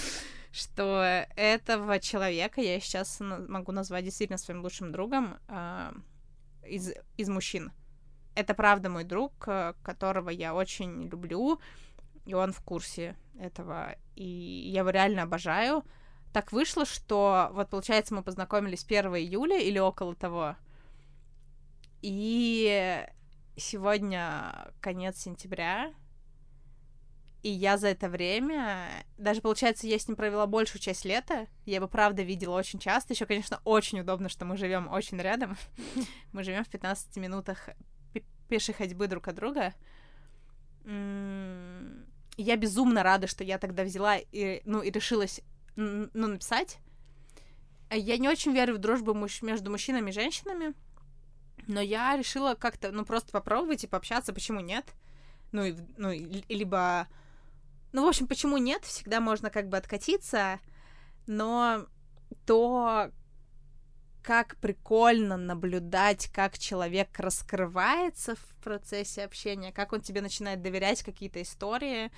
что 0.52 1.24
этого 1.36 2.00
человека 2.00 2.60
я 2.60 2.80
сейчас 2.80 3.18
могу 3.20 3.70
назвать 3.70 4.04
действительно 4.04 4.38
своим 4.38 4.62
лучшим 4.62 4.90
другом 4.90 5.38
э, 5.48 5.92
из, 6.66 6.92
из 7.16 7.28
мужчин. 7.28 7.72
Это 8.34 8.54
правда 8.54 8.90
мой 8.90 9.04
друг, 9.04 9.32
э, 9.46 9.74
которого 9.84 10.30
я 10.30 10.54
очень 10.56 11.08
люблю, 11.08 11.60
и 12.24 12.34
он 12.34 12.52
в 12.52 12.60
курсе 12.60 13.16
этого, 13.38 13.96
и 14.14 14.24
я 14.24 14.80
его 14.80 14.90
реально 14.90 15.22
обожаю. 15.22 15.84
Так 16.32 16.52
вышло, 16.52 16.84
что 16.84 17.50
вот, 17.52 17.70
получается, 17.70 18.14
мы 18.14 18.22
познакомились 18.22 18.84
1 18.84 19.06
июля 19.16 19.58
или 19.58 19.78
около 19.78 20.14
того, 20.14 20.56
и 22.02 23.06
сегодня 23.56 24.72
конец 24.80 25.18
сентября, 25.18 25.92
и 27.44 27.50
я 27.50 27.76
за 27.76 27.88
это 27.88 28.08
время, 28.08 28.88
даже 29.18 29.42
получается, 29.42 29.86
я 29.86 29.98
с 29.98 30.08
ним 30.08 30.16
провела 30.16 30.46
большую 30.46 30.80
часть 30.80 31.04
лета. 31.04 31.46
Я 31.66 31.76
его 31.76 31.88
правда 31.88 32.22
видела 32.22 32.56
очень 32.56 32.78
часто. 32.78 33.12
Еще, 33.12 33.26
конечно, 33.26 33.60
очень 33.64 34.00
удобно, 34.00 34.30
что 34.30 34.46
мы 34.46 34.56
живем 34.56 34.90
очень 34.90 35.18
рядом. 35.18 35.58
Мы 36.32 36.42
живем 36.42 36.64
в 36.64 36.70
15 36.70 37.16
минутах 37.18 37.68
пешей 38.48 38.74
ходьбы 38.74 39.08
друг 39.08 39.28
от 39.28 39.34
друга. 39.34 39.74
Я 42.36 42.56
безумно 42.56 43.02
рада, 43.02 43.26
что 43.26 43.44
я 43.44 43.58
тогда 43.58 43.84
взяла 43.84 44.16
и, 44.16 44.60
ну, 44.64 44.82
и 44.82 44.90
решилась, 44.90 45.40
ну, 45.76 46.08
написать. 46.12 46.78
Я 47.90 48.18
не 48.18 48.28
очень 48.28 48.52
верю 48.52 48.74
в 48.74 48.78
дружбу 48.78 49.14
муж 49.14 49.42
между 49.42 49.70
мужчинами 49.70 50.10
и 50.10 50.12
женщинами, 50.12 50.74
но 51.66 51.80
я 51.80 52.16
решила 52.16 52.54
как-то, 52.54 52.90
ну, 52.90 53.04
просто 53.04 53.30
попробовать 53.30 53.84
и 53.84 53.88
пообщаться, 53.88 54.32
почему 54.32 54.60
нет? 54.60 54.84
Ну, 55.52 55.64
и, 55.64 55.76
ну, 55.96 56.10
либо... 56.48 57.06
Ну, 57.92 58.04
в 58.04 58.08
общем, 58.08 58.26
почему 58.26 58.56
нет? 58.56 58.84
Всегда 58.84 59.20
можно 59.20 59.50
как 59.50 59.68
бы 59.68 59.76
откатиться, 59.76 60.58
но 61.26 61.86
то, 62.46 63.10
как 64.24 64.56
прикольно 64.56 65.36
наблюдать, 65.36 66.28
как 66.32 66.58
человек 66.58 67.08
раскрывается 67.18 68.34
в 68.34 68.64
процессе 68.64 69.22
общения, 69.22 69.70
как 69.70 69.92
он 69.92 70.00
тебе 70.00 70.22
начинает 70.22 70.62
доверять 70.62 71.02
какие-то 71.02 71.42
истории, 71.42 72.10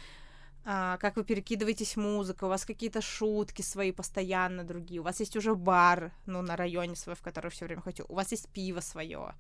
а, 0.65 0.99
как 0.99 1.17
вы 1.17 1.25
перекидываетесь 1.25 1.97
музыкой, 1.97 2.47
у 2.47 2.51
вас 2.51 2.65
какие-то 2.65 3.03
шутки 3.03 3.63
свои 3.63 3.91
постоянно 3.91 4.63
другие, 4.63 5.01
у 5.01 5.05
вас 5.05 5.19
есть 5.19 5.37
уже 5.37 5.57
бар, 5.57 6.13
ну, 6.27 6.43
на 6.43 6.57
районе 6.57 6.95
свой, 6.95 7.17
в 7.17 7.23
который 7.23 7.51
все 7.51 7.65
время 7.65 7.83
ходите, 7.83 8.05
у 8.09 8.15
вас 8.15 8.31
есть 8.31 8.49
пиво 8.51 8.81
свое, 8.81 9.35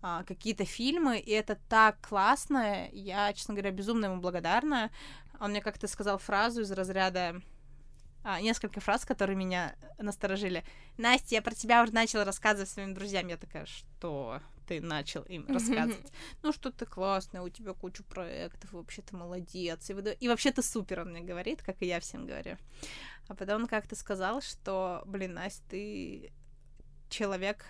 а, 0.00 0.24
какие-то 0.24 0.64
фильмы, 0.64 1.18
и 1.18 1.30
это 1.30 1.58
так 1.68 2.00
классно, 2.00 2.88
я, 2.90 3.32
честно 3.34 3.52
говоря, 3.52 3.70
безумно 3.70 4.06
ему 4.06 4.20
благодарна. 4.20 4.90
Он 5.40 5.50
мне 5.50 5.60
как-то 5.60 5.86
сказал 5.86 6.18
фразу 6.18 6.62
из 6.62 6.70
разряда 6.72 7.42
а, 8.22 8.40
несколько 8.40 8.80
фраз, 8.80 9.04
которые 9.04 9.36
меня 9.36 9.74
насторожили. 9.98 10.64
Настя, 10.96 11.36
я 11.36 11.42
про 11.42 11.54
тебя 11.54 11.82
уже 11.82 11.92
начала 11.92 12.24
рассказывать 12.24 12.68
своим 12.68 12.94
друзьям. 12.94 13.28
Я 13.28 13.36
такая, 13.36 13.66
что 13.66 14.40
ты 14.66 14.80
начал 14.80 15.22
им 15.22 15.46
рассказывать? 15.48 16.12
Ну, 16.42 16.52
что 16.52 16.70
ты 16.70 16.84
классная, 16.86 17.42
у 17.42 17.48
тебя 17.48 17.72
куча 17.72 18.02
проектов, 18.02 18.72
вообще 18.72 19.02
ты 19.02 19.16
молодец. 19.16 19.88
И, 19.90 19.92
и 19.92 20.28
вообще 20.28 20.52
ты 20.52 20.62
супер, 20.62 21.00
он 21.00 21.10
мне 21.10 21.20
говорит, 21.20 21.62
как 21.62 21.82
и 21.82 21.86
я 21.86 22.00
всем 22.00 22.26
говорю. 22.26 22.56
А 23.28 23.34
потом 23.34 23.62
он 23.62 23.66
как-то 23.66 23.96
сказал, 23.96 24.40
что, 24.42 25.02
блин, 25.06 25.34
Настя, 25.34 25.62
ты 25.70 26.32
человек 27.08 27.64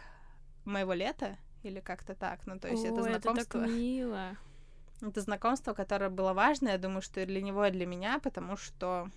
моего 0.65 0.93
лета, 0.93 1.39
или 1.63 1.81
как-то 1.81 2.15
так. 2.15 2.47
Ну, 2.47 2.59
то 2.59 2.69
есть 2.69 2.85
О, 2.85 2.89
это 2.89 3.03
знакомство. 3.03 3.59
Это 3.59 3.67
так 3.67 3.69
мило. 3.69 4.37
Это 5.01 5.21
знакомство, 5.21 5.75
которое 5.75 6.11
было 6.11 6.33
важно, 6.33 6.71
я 6.71 6.79
думаю, 6.79 7.03
что 7.03 7.21
и 7.21 7.27
для 7.27 7.41
него, 7.41 7.65
и 7.65 7.71
для 7.71 7.87
меня, 7.87 8.19
потому 8.19 8.57
что 8.57 9.09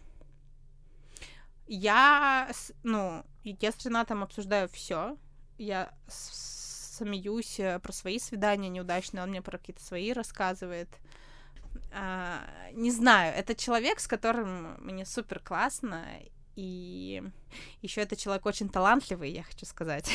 я, 1.74 2.52
ну, 2.84 3.24
с 3.46 3.86
Ренатом 3.86 4.24
обсуждаю 4.24 4.68
все. 4.68 5.18
Я 5.58 5.94
смеюсь 6.08 7.62
э, 7.62 7.80
про 7.80 7.94
свои 7.94 8.20
свидания 8.20 8.68
неудачные, 8.68 9.24
он 9.24 9.30
мне 9.30 9.42
про 9.42 9.58
какие-то 9.58 9.82
свои 9.82 10.12
рассказывает. 10.12 10.90
А, 11.94 12.46
не 12.74 12.92
знаю, 12.92 13.34
это 13.34 13.56
человек, 13.56 14.02
с 14.02 14.08
которым 14.08 14.84
мне 14.84 15.06
супер 15.06 15.40
классно, 15.40 16.06
и 16.58 17.24
еще 17.82 18.02
это 18.02 18.18
человек 18.18 18.46
очень 18.46 18.68
талантливый, 18.68 19.32
я 19.32 19.44
хочу 19.44 19.66
сказать. 19.66 20.12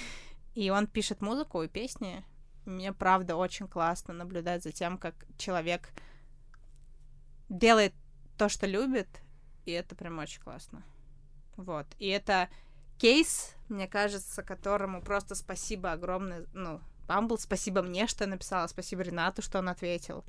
И 0.56 0.70
он 0.70 0.88
пишет 0.88 1.20
музыку 1.20 1.62
и 1.62 1.68
песни. 1.68 2.24
Мне 2.64 2.92
правда 2.92 3.36
очень 3.36 3.68
классно 3.68 4.12
наблюдать 4.12 4.64
за 4.64 4.72
тем, 4.72 4.98
как 4.98 5.14
человек 5.38 5.90
делает 7.48 7.92
то, 8.38 8.48
что 8.48 8.66
любит, 8.66 9.08
и 9.66 9.70
это 9.70 9.94
прям 9.94 10.18
очень 10.18 10.40
классно. 10.40 10.82
Вот. 11.56 11.86
И 11.98 12.08
это 12.08 12.48
кейс, 12.98 13.54
мне 13.68 13.86
кажется, 13.86 14.42
которому 14.42 15.02
просто 15.02 15.34
спасибо 15.34 15.92
огромное, 15.92 16.46
ну, 16.52 16.80
Бамбл, 17.06 17.38
спасибо 17.38 17.82
мне, 17.82 18.06
что 18.06 18.24
я 18.24 18.30
написала, 18.30 18.66
спасибо 18.66 19.02
Ренату, 19.02 19.42
что 19.42 19.58
он 19.58 19.68
ответил. 19.68 20.24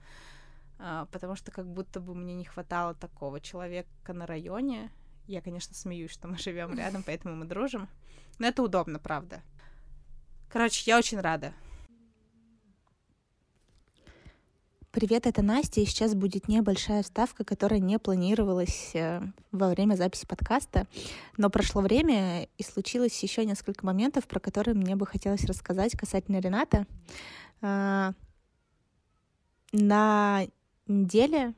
А, 0.80 1.06
потому 1.12 1.36
что 1.36 1.52
как 1.52 1.66
будто 1.66 2.00
бы 2.00 2.14
мне 2.14 2.36
не 2.36 2.46
хватало 2.46 2.94
такого 2.94 3.40
человека 3.40 4.14
на 4.14 4.28
районе. 4.28 4.92
Я, 5.26 5.42
конечно, 5.42 5.76
смеюсь, 5.76 6.12
что 6.12 6.28
мы 6.28 6.38
живем 6.38 6.78
рядом, 6.78 7.04
поэтому 7.04 7.36
мы 7.36 7.46
дружим. 7.46 7.88
Но 8.40 8.48
это 8.48 8.62
удобно, 8.62 9.00
правда. 9.00 9.42
Короче, 10.50 10.84
я 10.86 10.98
очень 10.98 11.20
рада. 11.20 11.54
Привет, 14.98 15.28
это 15.28 15.44
Настя, 15.44 15.82
и 15.82 15.86
сейчас 15.86 16.16
будет 16.16 16.48
небольшая 16.48 17.04
вставка, 17.04 17.44
которая 17.44 17.80
не 17.80 18.00
планировалась 18.00 18.96
э, 18.96 19.22
во 19.52 19.70
время 19.70 19.94
записи 19.94 20.26
подкаста, 20.26 20.88
но 21.38 21.52
прошло 21.52 21.84
время, 21.84 22.48
и 22.58 22.64
случилось 22.64 23.22
еще 23.22 23.46
несколько 23.46 23.86
моментов, 23.86 24.28
про 24.28 24.40
которые 24.40 24.74
мне 24.74 24.96
бы 24.96 25.06
хотелось 25.06 25.46
рассказать 25.46 25.96
касательно 25.96 26.40
Рената. 26.40 26.88
А, 27.62 28.14
на 29.72 30.48
неделе 30.88 31.54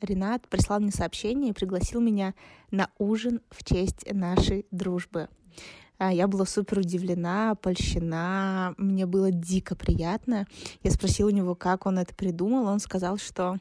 Ренат 0.00 0.48
прислал 0.48 0.80
мне 0.80 0.90
сообщение 0.90 1.50
и 1.50 1.54
пригласил 1.54 2.00
меня 2.00 2.32
на 2.70 2.88
ужин 2.96 3.42
в 3.50 3.64
честь 3.64 4.10
нашей 4.10 4.64
дружбы. 4.70 5.28
А, 5.98 6.12
я 6.12 6.28
была 6.28 6.46
супер 6.46 6.78
удивлена, 6.78 7.56
польщена, 7.56 8.74
мне 8.78 9.04
было 9.04 9.32
дико 9.32 9.74
приятно. 9.74 10.46
Я 10.84 10.92
спросила 10.92 11.28
у 11.28 11.32
него, 11.32 11.56
как 11.56 11.86
он 11.86 11.98
это 11.98 12.14
придумал. 12.14 12.66
Он 12.66 12.78
сказал, 12.78 13.18
что 13.18 13.58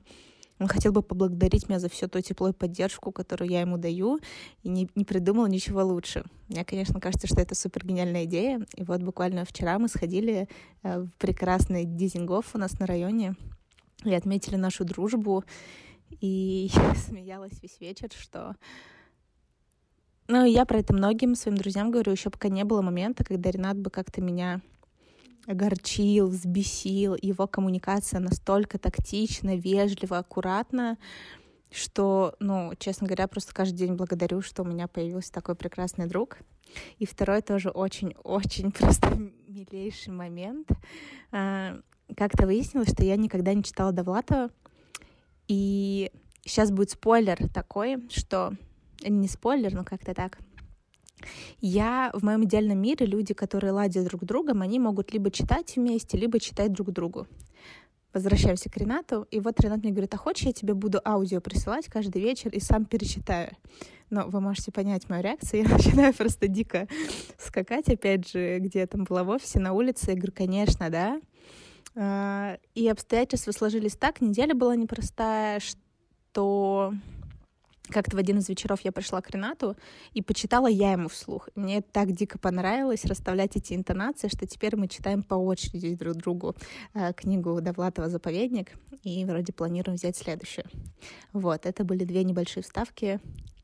он 0.59 0.67
хотел 0.67 0.91
бы 0.91 1.01
поблагодарить 1.01 1.67
меня 1.67 1.79
за 1.79 1.89
все 1.89 2.07
то 2.07 2.21
тепло 2.21 2.49
и 2.49 2.53
поддержку, 2.53 3.11
которую 3.11 3.49
я 3.49 3.61
ему 3.61 3.77
даю, 3.77 4.19
и 4.63 4.69
не, 4.69 4.87
не 4.95 5.03
придумал 5.03 5.47
ничего 5.47 5.83
лучше. 5.83 6.23
Мне, 6.47 6.63
конечно, 6.63 6.99
кажется, 6.99 7.27
что 7.27 7.41
это 7.41 7.55
супер 7.55 7.85
гениальная 7.85 8.25
идея. 8.25 8.65
И 8.75 8.83
вот 8.83 9.01
буквально 9.01 9.43
вчера 9.43 9.79
мы 9.79 9.87
сходили 9.87 10.47
э, 10.83 10.99
в 10.99 11.09
прекрасный 11.17 11.85
Дизингоф 11.85 12.53
у 12.53 12.59
нас 12.59 12.79
на 12.79 12.85
районе 12.85 13.35
и 14.03 14.13
отметили 14.13 14.55
нашу 14.57 14.85
дружбу. 14.85 15.43
И 16.21 16.69
я 16.75 16.95
смеялась 16.95 17.61
весь 17.63 17.79
вечер, 17.79 18.09
что 18.11 18.55
ну, 20.27 20.45
я 20.45 20.65
про 20.65 20.79
это 20.79 20.93
многим 20.93 21.35
своим 21.35 21.57
друзьям 21.57 21.91
говорю, 21.91 22.11
еще 22.11 22.29
пока 22.29 22.49
не 22.49 22.63
было 22.63 22.81
момента, 22.81 23.23
когда 23.23 23.49
Ренат 23.51 23.77
бы 23.77 23.89
как-то 23.89 24.21
меня 24.21 24.61
огорчил, 25.45 26.27
взбесил. 26.27 27.15
Его 27.19 27.47
коммуникация 27.47 28.19
настолько 28.19 28.77
тактична, 28.77 29.55
вежлива, 29.55 30.19
аккуратна, 30.19 30.97
что, 31.71 32.35
ну, 32.39 32.73
честно 32.77 33.07
говоря, 33.07 33.27
просто 33.27 33.53
каждый 33.53 33.77
день 33.77 33.93
благодарю, 33.93 34.41
что 34.41 34.63
у 34.63 34.65
меня 34.65 34.87
появился 34.87 35.31
такой 35.31 35.55
прекрасный 35.55 36.07
друг. 36.07 36.39
И 36.99 37.05
второй 37.05 37.41
тоже 37.41 37.69
очень-очень 37.69 38.71
просто 38.77 39.15
милейший 39.47 40.13
момент. 40.13 40.69
А, 41.31 41.79
как-то 42.15 42.45
выяснилось, 42.45 42.91
что 42.91 43.03
я 43.03 43.15
никогда 43.15 43.53
не 43.53 43.63
читала 43.63 43.91
Довлатова, 43.91 44.49
и 45.47 46.11
сейчас 46.43 46.71
будет 46.71 46.91
спойлер 46.91 47.49
такой, 47.53 48.03
что 48.09 48.53
не 49.03 49.27
спойлер, 49.27 49.73
но 49.73 49.83
как-то 49.83 50.13
так. 50.13 50.39
Я 51.59 52.11
в 52.13 52.23
моем 52.23 52.45
идеальном 52.45 52.79
мире 52.79 53.05
люди, 53.05 53.33
которые 53.33 53.71
ладят 53.71 54.05
друг 54.05 54.23
с 54.23 54.25
другом, 54.25 54.61
они 54.61 54.79
могут 54.79 55.11
либо 55.11 55.31
читать 55.31 55.75
вместе, 55.75 56.17
либо 56.17 56.39
читать 56.39 56.71
друг 56.71 56.91
другу. 56.91 57.27
Возвращаемся 58.13 58.69
к 58.69 58.77
Ренату, 58.77 59.27
и 59.29 59.39
вот 59.39 59.59
Ренат 59.59 59.83
мне 59.83 59.91
говорит, 59.91 60.13
а 60.13 60.17
хочешь, 60.17 60.45
я 60.45 60.53
тебе 60.53 60.73
буду 60.73 61.01
аудио 61.03 61.41
присылать 61.41 61.87
каждый 61.87 62.21
вечер 62.21 62.49
и 62.51 62.59
сам 62.59 62.85
перечитаю. 62.85 63.51
Но 64.09 64.27
вы 64.27 64.39
можете 64.39 64.71
понять 64.71 65.09
мою 65.09 65.23
реакцию, 65.23 65.63
я 65.67 65.69
начинаю 65.69 66.13
просто 66.13 66.47
дико 66.47 66.87
скакать, 67.37 67.89
опять 67.89 68.29
же, 68.29 68.59
где 68.59 68.79
я 68.79 68.87
там 68.87 69.03
была 69.03 69.23
в 69.23 69.29
офисе, 69.29 69.59
на 69.59 69.73
улице, 69.73 70.11
я 70.11 70.15
говорю, 70.15 70.33
конечно, 70.33 70.89
да. 70.89 71.21
А, 71.95 72.57
и 72.75 72.87
обстоятельства 72.87 73.51
сложились 73.51 73.95
так, 73.95 74.21
неделя 74.21 74.55
была 74.55 74.75
непростая, 74.75 75.59
что 75.59 76.93
как-то 77.89 78.15
в 78.15 78.19
один 78.19 78.39
из 78.39 78.49
вечеров 78.49 78.81
я 78.81 78.91
пришла 78.91 79.21
к 79.21 79.29
Ренату 79.29 79.75
и 80.13 80.21
почитала 80.21 80.67
я 80.67 80.91
ему 80.91 81.09
вслух. 81.09 81.49
Мне 81.55 81.81
так 81.81 82.11
дико 82.11 82.37
понравилось 82.37 83.05
расставлять 83.05 83.55
эти 83.55 83.73
интонации, 83.73 84.27
что 84.27 84.45
теперь 84.45 84.75
мы 84.75 84.87
читаем 84.87 85.23
по 85.23 85.35
очереди 85.35 85.95
друг 85.95 86.15
другу 86.15 86.55
э, 86.93 87.13
книгу 87.13 87.61
Довлатова 87.61 88.09
«Заповедник» 88.09 88.71
и 89.03 89.25
вроде 89.25 89.53
планируем 89.53 89.95
взять 89.95 90.17
следующую. 90.17 90.65
Вот, 91.33 91.65
это 91.65 91.83
были 91.83 92.03
две 92.03 92.23
небольшие 92.23 92.63
вставки. 92.63 93.19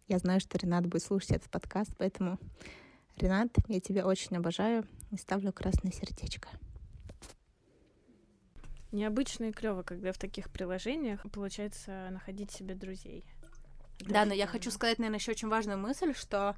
Я 0.07 0.19
знаю, 0.19 0.39
что 0.39 0.57
Ренат 0.57 0.85
будет 0.85 1.03
слушать 1.03 1.31
этот 1.31 1.49
подкаст, 1.49 1.91
поэтому, 1.97 2.37
Ренат, 3.17 3.49
я 3.67 3.79
тебя 3.79 4.05
очень 4.05 4.37
обожаю 4.37 4.85
и 5.11 5.17
ставлю 5.17 5.53
красное 5.53 5.91
сердечко. 5.91 6.49
Необычно 8.91 9.45
и 9.45 9.51
клево, 9.51 9.81
когда 9.81 10.11
в 10.11 10.19
таких 10.19 10.51
приложениях 10.51 11.25
получается 11.31 12.09
находить 12.11 12.51
себе 12.51 12.75
друзей. 12.75 13.25
Да, 14.07 14.25
но 14.25 14.33
я 14.33 14.47
хочу 14.47 14.71
сказать, 14.71 14.99
наверное, 14.99 15.19
еще 15.19 15.31
очень 15.31 15.49
важную 15.49 15.77
мысль, 15.77 16.13
что 16.13 16.55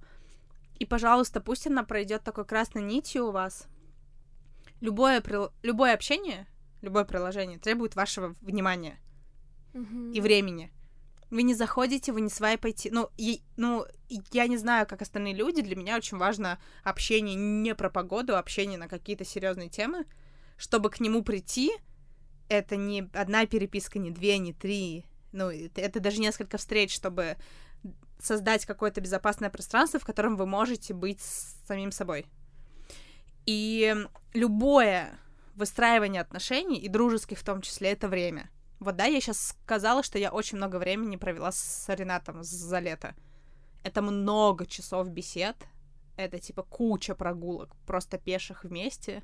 и, 0.78 0.86
пожалуйста, 0.86 1.42
пусть 1.42 1.68
она 1.68 1.84
пройдет 1.84 2.24
такой 2.24 2.46
красной 2.46 2.82
нитью 2.82 3.28
у 3.28 3.32
вас. 3.32 3.68
Любое, 4.82 5.22
при... 5.22 5.38
любое 5.64 5.94
общение, 5.94 6.48
любое 6.82 7.06
приложение 7.06 7.60
требует 7.60 7.96
вашего 7.96 8.36
внимания 8.42 9.00
mm-hmm. 9.74 10.14
и 10.14 10.22
времени. 10.22 10.72
Вы 11.32 11.44
не 11.44 11.56
заходите, 11.56 12.12
вы 12.12 12.22
не 12.22 12.30
свайпаете. 12.30 12.90
Ну, 12.92 13.10
и, 13.18 13.42
ну, 13.58 13.86
я 14.32 14.48
не 14.48 14.58
знаю, 14.58 14.86
как 14.86 15.02
остальные 15.02 15.34
люди. 15.34 15.62
Для 15.62 15.76
меня 15.76 15.98
очень 15.98 16.18
важно 16.18 16.60
общение 16.84 17.36
не 17.36 17.74
про 17.74 17.90
погоду, 17.90 18.36
а 18.36 18.40
общение 18.40 18.78
на 18.78 18.88
какие-то 18.88 19.26
серьезные 19.26 19.70
темы, 19.70 20.06
чтобы 20.58 20.90
к 20.90 21.00
нему 21.00 21.24
прийти 21.24 21.72
это 22.48 22.76
не 22.76 23.10
одна 23.14 23.46
переписка, 23.48 23.98
не 23.98 24.12
две, 24.12 24.38
не 24.38 24.54
три. 24.54 25.06
Ну, 25.36 25.50
это, 25.50 26.00
даже 26.00 26.22
несколько 26.22 26.58
встреч, 26.58 26.96
чтобы 26.96 27.36
создать 28.20 28.66
какое-то 28.66 29.02
безопасное 29.02 29.50
пространство, 29.50 30.00
в 30.00 30.06
котором 30.06 30.38
вы 30.38 30.46
можете 30.46 30.94
быть 30.94 31.20
самим 31.68 31.92
собой. 31.92 32.26
И 33.46 33.94
любое 34.34 35.20
выстраивание 35.56 36.22
отношений, 36.22 36.80
и 36.80 36.88
дружеских 36.88 37.38
в 37.38 37.44
том 37.44 37.62
числе, 37.62 37.92
это 37.92 38.08
время. 38.08 38.50
Вот 38.80 38.96
да, 38.96 39.06
я 39.06 39.20
сейчас 39.20 39.56
сказала, 39.60 40.04
что 40.04 40.18
я 40.18 40.32
очень 40.32 40.58
много 40.58 40.78
времени 40.78 41.18
провела 41.18 41.52
с 41.52 41.86
Ренатом 41.90 42.42
за 42.42 42.80
лето. 42.80 43.14
Это 43.84 44.02
много 44.02 44.66
часов 44.66 45.10
бесед, 45.10 45.58
это 46.16 46.40
типа 46.40 46.64
куча 46.64 47.14
прогулок, 47.14 47.76
просто 47.86 48.18
пеших 48.18 48.64
вместе, 48.64 49.22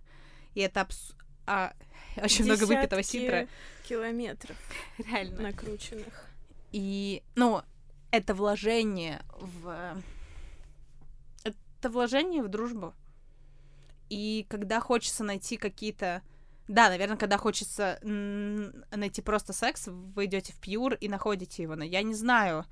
и 0.56 0.60
это 0.60 0.82
абс... 0.82 1.13
а, 1.45 1.73
очень 2.17 2.45
много 2.45 2.65
выпитого 2.65 3.04
ситра. 3.04 3.47
километров 3.88 4.58
Реально. 4.97 5.41
накрученных. 5.41 6.25
И, 6.71 7.23
ну, 7.36 7.62
это 8.12 8.34
вложение 8.34 9.21
в... 9.39 10.01
Это 11.43 11.89
вложение 11.89 12.43
в 12.43 12.47
дружбу. 12.47 12.93
И 14.10 14.45
когда 14.49 14.80
хочется 14.80 15.23
найти 15.23 15.58
какие-то... 15.58 16.21
Да, 16.67 16.89
наверное, 16.89 17.17
когда 17.17 17.38
хочется 17.38 17.99
найти 18.04 19.21
просто 19.21 19.51
секс, 19.51 19.88
вы 19.88 20.25
идете 20.25 20.54
в 20.54 20.60
пьюр 20.60 20.93
и 20.93 21.10
находите 21.10 21.63
его. 21.63 21.75
Но 21.75 21.84
я 21.84 22.01
не 22.04 22.13
знаю, 22.13 22.65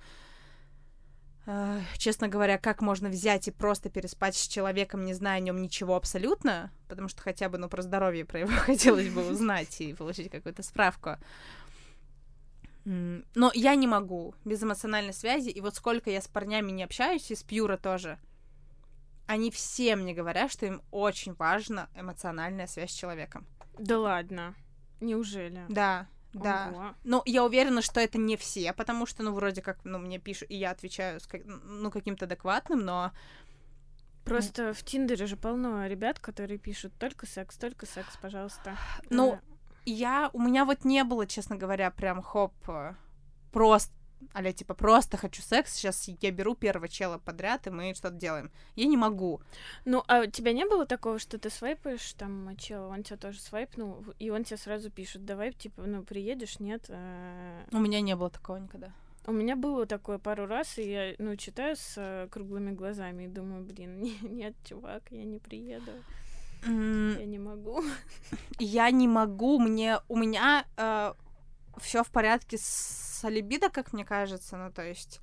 э, 1.49 1.81
честно 1.97 2.27
говоря, 2.27 2.57
как 2.57 2.81
можно 2.81 3.09
взять 3.09 3.47
и 3.47 3.51
просто 3.51 3.89
переспать 3.89 4.35
с 4.35 4.47
человеком, 4.47 5.05
не 5.05 5.13
зная 5.13 5.37
о 5.37 5.39
нем 5.39 5.61
ничего 5.61 5.95
абсолютно, 5.95 6.71
потому 6.87 7.07
что 7.07 7.21
хотя 7.21 7.49
бы, 7.49 7.57
ну, 7.57 7.67
про 7.69 7.81
здоровье 7.81 8.23
про 8.23 8.41
его 8.41 8.51
хотелось 8.65 9.09
бы 9.09 9.27
узнать 9.27 9.81
и 9.81 9.93
получить 9.93 10.29
какую-то 10.29 10.61
справку. 10.63 11.17
Но 12.85 13.51
я 13.53 13.75
не 13.75 13.87
могу 13.87 14.35
без 14.45 14.63
эмоциональной 14.63 15.13
связи, 15.13 15.49
и 15.49 15.61
вот 15.61 15.75
сколько 15.75 16.09
я 16.09 16.21
с 16.21 16.27
парнями 16.27 16.71
не 16.71 16.83
общаюсь, 16.83 17.29
и 17.31 17.35
с 17.35 17.43
Пьюра 17.43 17.77
тоже, 17.77 18.17
они 19.27 19.51
все 19.51 19.95
мне 19.95 20.13
говорят, 20.13 20.51
что 20.51 20.65
им 20.65 20.81
очень 20.91 21.33
важна 21.33 21.89
эмоциональная 21.95 22.67
связь 22.67 22.91
с 22.91 22.95
человеком. 22.95 23.45
Да 23.77 23.99
ладно, 23.99 24.55
неужели? 25.01 25.65
Да, 25.69 26.07
да. 26.33 26.69
Ого. 26.71 26.95
Ну, 27.03 27.21
я 27.25 27.43
уверена, 27.43 27.81
что 27.81 27.99
это 27.99 28.17
не 28.17 28.37
все, 28.37 28.73
потому 28.73 29.05
что, 29.05 29.23
ну, 29.23 29.33
вроде 29.33 29.61
как, 29.61 29.79
ну, 29.83 29.97
мне 29.97 30.19
пишут, 30.19 30.49
и 30.51 30.55
я 30.55 30.71
отвечаю, 30.71 31.19
с 31.19 31.27
ну, 31.63 31.91
каким-то 31.91 32.25
адекватным, 32.25 32.85
но... 32.85 33.11
Просто 34.25 34.73
в 34.73 34.83
Тиндере 34.83 35.25
же 35.25 35.37
полно 35.37 35.87
ребят, 35.87 36.19
которые 36.19 36.59
пишут 36.59 36.93
только 36.99 37.25
секс, 37.25 37.57
только 37.57 37.87
секс, 37.87 38.15
пожалуйста. 38.21 38.77
Ну, 39.09 39.33
Э, 39.33 39.39
Я, 39.85 40.29
у 40.33 40.39
меня 40.41 40.65
вот 40.65 40.85
не 40.85 41.03
было, 41.03 41.25
честно 41.25 41.55
говоря, 41.55 41.89
прям 41.89 42.21
хоп, 42.21 42.53
э, 42.67 42.93
просто, 43.51 43.91
аля, 44.35 44.51
типа, 44.51 44.73
просто 44.73 45.17
хочу 45.17 45.41
секс, 45.41 45.73
сейчас 45.73 46.07
я 46.21 46.31
беру 46.31 46.55
первого 46.55 46.87
чела 46.87 47.17
подряд, 47.17 47.67
и 47.67 47.69
мы 47.69 47.93
что-то 47.93 48.15
делаем. 48.15 48.51
Я 48.75 48.85
не 48.85 48.97
могу. 48.97 49.41
Ну, 49.85 50.03
а 50.07 50.21
у 50.21 50.25
тебя 50.25 50.53
не 50.53 50.65
было 50.65 50.85
такого, 50.85 51.19
что 51.19 51.37
ты 51.37 51.49
свайпаешь 51.49 52.13
там 52.13 52.55
чела, 52.57 52.87
он 52.89 53.03
тебя 53.03 53.17
тоже 53.17 53.39
свайпнул, 53.39 54.03
и 54.19 54.29
он 54.29 54.43
тебе 54.43 54.57
сразу 54.57 54.89
пишет, 54.89 55.25
давай, 55.25 55.51
типа, 55.53 55.83
ну, 55.83 56.03
приедешь, 56.03 56.59
нет? 56.59 56.85
э, 56.89 57.63
У 57.71 57.79
меня 57.79 58.01
не 58.01 58.15
было 58.15 58.29
такого 58.29 58.57
никогда. 58.57 58.91
У 59.25 59.31
меня 59.31 59.55
было 59.55 59.85
такое 59.85 60.17
пару 60.17 60.47
раз, 60.47 60.77
и 60.79 60.89
я, 60.91 61.13
ну, 61.19 61.35
читаю 61.35 61.75
с 61.75 61.93
э, 61.97 62.27
круглыми 62.31 62.71
глазами 62.71 63.23
и 63.25 63.27
думаю, 63.27 63.63
блин, 63.63 63.99
не- 64.01 64.17
нет, 64.21 64.55
чувак, 64.63 65.03
я 65.11 65.23
не 65.23 65.39
приеду, 65.39 65.91
М, 66.65 67.17
я 67.17 67.25
не 67.25 67.39
могу. 67.39 67.81
Я 68.59 68.91
не 68.91 69.07
могу, 69.07 69.59
мне, 69.59 69.99
у 70.09 70.17
меня 70.17 70.65
все 71.79 72.03
в 72.03 72.09
порядке 72.09 72.57
с 72.57 73.27
либидо, 73.27 73.69
как 73.69 73.93
мне 73.93 74.05
кажется, 74.05 74.57
ну, 74.57 74.71
то 74.71 74.83
есть... 74.83 75.19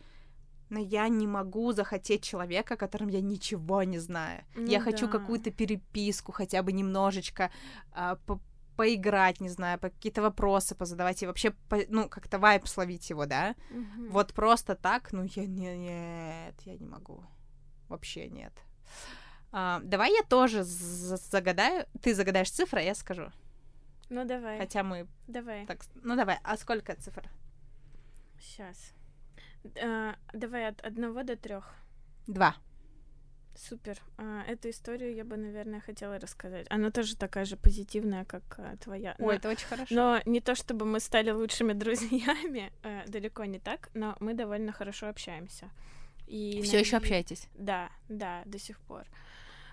Но 0.68 0.80
я 0.80 1.06
не 1.08 1.28
могу 1.28 1.70
захотеть 1.70 2.24
человека, 2.24 2.74
о 2.74 2.76
котором 2.76 3.06
я 3.06 3.20
ничего 3.20 3.84
не 3.84 4.00
знаю. 4.00 4.44
Ну 4.56 4.66
я 4.66 4.80
хочу 4.80 5.06
да. 5.06 5.12
какую-то 5.12 5.52
переписку, 5.52 6.32
хотя 6.32 6.60
бы 6.64 6.72
немножечко 6.72 7.52
а, 7.92 8.16
по- 8.26 8.40
поиграть, 8.76 9.40
не 9.40 9.48
знаю, 9.48 9.78
по 9.78 9.90
какие-то 9.90 10.22
вопросы 10.22 10.74
позадавать 10.74 11.22
и 11.22 11.26
вообще, 11.26 11.52
по- 11.68 11.84
ну, 11.88 12.08
как-то 12.08 12.40
вайп 12.40 12.66
словить 12.66 13.08
его, 13.10 13.26
да? 13.26 13.54
Мгм. 13.70 14.10
Вот 14.10 14.34
просто 14.34 14.74
так, 14.74 15.12
ну, 15.12 15.22
я 15.22 15.46
не, 15.46 15.76
нет, 15.76 16.60
я 16.62 16.76
не 16.76 16.86
могу. 16.86 17.22
Вообще 17.88 18.28
нет. 18.28 18.52
А, 19.52 19.80
давай 19.84 20.12
я 20.12 20.22
тоже 20.24 20.64
за- 20.64 21.16
загадаю. 21.16 21.86
Ты 22.02 22.12
загадаешь 22.12 22.50
цифры, 22.50 22.80
а 22.80 22.82
я 22.82 22.94
скажу. 22.96 23.30
Ну, 24.08 24.24
давай, 24.24 24.58
Хотя 24.58 24.82
мы 24.82 25.06
давай, 25.26 25.66
так... 25.66 25.80
Ну, 25.94 26.16
давай, 26.16 26.38
а 26.42 26.56
сколько 26.56 26.94
цифр? 26.94 27.28
сейчас. 28.40 28.92
давай 30.32 30.68
от 30.68 30.80
одного 30.82 31.22
до 31.22 31.36
трех. 31.36 31.74
Два. 32.26 32.54
Супер. 33.56 33.98
А, 34.18 34.42
эту 34.46 34.68
историю 34.68 35.14
я 35.14 35.24
бы, 35.24 35.36
наверное, 35.36 35.80
хотела 35.80 36.18
рассказать. 36.18 36.66
Она 36.68 36.90
тоже 36.90 37.16
такая 37.16 37.44
же 37.46 37.56
позитивная, 37.56 38.24
как 38.24 38.42
а, 38.58 38.76
твоя. 38.76 39.14
Ой, 39.18 39.26
Но- 39.26 39.32
это 39.32 39.48
очень 39.48 39.66
хорошо. 39.66 39.94
Но 39.94 40.20
не 40.26 40.40
то, 40.40 40.54
чтобы 40.54 40.84
мы 40.84 41.00
стали 41.00 41.30
лучшими 41.30 41.72
друзьями, 41.84 42.70
э, 42.82 43.04
далеко 43.06 43.44
не 43.46 43.58
так, 43.58 43.88
но 43.94 44.14
мы 44.20 44.34
довольно 44.34 44.72
хорошо 44.72 45.08
общаемся. 45.08 45.70
И 46.26 46.60
Все 46.62 46.80
еще 46.80 46.96
наде- 46.96 47.02
общаетесь. 47.04 47.48
Да, 47.54 47.90
да, 48.08 48.42
до 48.44 48.58
сих 48.58 48.78
пор. 48.80 49.06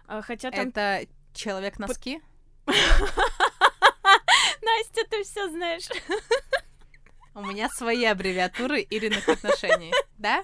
А, 0.07 0.21
Хотя 0.21 0.49
там... 0.51 0.69
Это 0.69 1.05
человек 1.33 1.77
носки? 1.79 2.21
Настя, 4.77 5.01
ты 5.09 5.23
все 5.23 5.49
знаешь. 5.49 5.87
У 7.35 7.41
меня 7.41 7.67
свои 7.69 8.05
аббревиатуры 8.05 8.85
Ириных 8.89 9.27
отношений. 9.27 9.91
Да? 10.17 10.43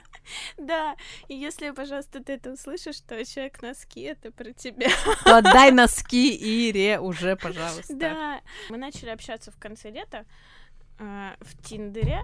Да, 0.58 0.96
и 1.28 1.36
если, 1.36 1.70
пожалуйста, 1.72 2.24
ты 2.24 2.34
это 2.34 2.52
услышишь, 2.52 3.00
то 3.02 3.24
человек 3.24 3.62
носки 3.62 4.02
это 4.02 4.32
про 4.32 4.52
тебя. 4.54 4.90
То 5.24 5.38
отдай 5.38 5.72
носки 5.72 6.36
Ире 6.36 7.00
уже, 7.00 7.36
пожалуйста. 7.36 7.94
Да. 7.94 8.42
Мы 8.70 8.78
начали 8.78 9.10
общаться 9.10 9.52
в 9.52 9.58
конце 9.58 9.92
лета 9.92 10.26
э, 11.00 11.36
в 11.40 11.62
Тиндере. 11.64 12.24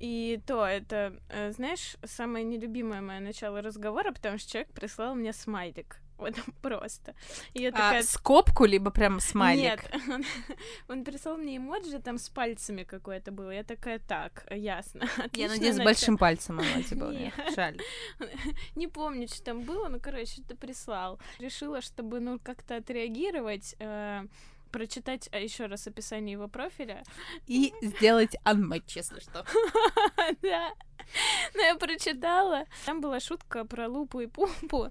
И 0.00 0.40
то 0.46 0.64
это, 0.64 1.18
э, 1.28 1.50
знаешь, 1.52 1.96
самое 2.04 2.44
нелюбимое 2.44 3.00
мое 3.00 3.20
начало 3.20 3.62
разговора, 3.62 4.12
потому 4.12 4.38
что 4.38 4.52
человек 4.52 4.70
прислал 4.72 5.14
мне 5.14 5.32
смайлик. 5.32 5.96
Вот 6.28 6.34
просто. 6.60 7.14
И 7.54 7.62
я 7.62 7.68
А, 7.68 7.72
такая... 7.72 8.02
скобку, 8.02 8.64
либо 8.64 8.90
прям 8.90 9.20
смайлик? 9.20 9.62
Нет, 9.92 10.02
он, 10.08 10.24
он 10.88 11.04
прислал 11.04 11.36
мне 11.36 11.56
эмоджи 11.56 12.00
там 12.00 12.18
с 12.18 12.28
пальцами 12.28 12.82
какое-то 12.82 13.30
было. 13.30 13.50
Я 13.50 13.62
такая, 13.62 14.00
так, 14.00 14.44
ясно. 14.50 15.00
Я 15.16 15.24
отличное 15.24 15.48
надеюсь, 15.48 15.74
с 15.74 15.78
начало». 15.78 15.84
большим 15.84 16.18
пальцем 16.18 16.60
эмодзи 16.60 16.94
был. 16.94 17.10
Нет. 17.12 17.32
Нет, 17.36 17.54
жаль. 17.54 17.78
Не 18.74 18.88
помню, 18.88 19.28
что 19.28 19.42
там 19.44 19.62
было, 19.62 19.88
но, 19.88 20.00
короче, 20.00 20.42
ты 20.42 20.56
прислал. 20.56 21.18
Решила, 21.38 21.80
чтобы, 21.80 22.20
ну, 22.20 22.38
как-то 22.42 22.76
отреагировать, 22.76 23.76
э, 23.78 24.26
прочитать 24.68 25.28
а, 25.32 25.38
еще 25.38 25.66
раз 25.66 25.86
описание 25.86 26.32
его 26.32 26.48
профиля. 26.48 27.02
И 27.46 27.72
сделать 27.82 28.36
анмэч, 28.44 28.96
если 28.96 29.20
что. 29.20 29.44
Да. 30.42 30.72
Но 31.54 31.62
я 31.62 31.74
прочитала. 31.76 32.64
Там 32.84 33.00
была 33.00 33.20
шутка 33.20 33.64
про 33.64 33.88
лупу 33.88 34.20
и 34.20 34.26
пумпу, 34.26 34.90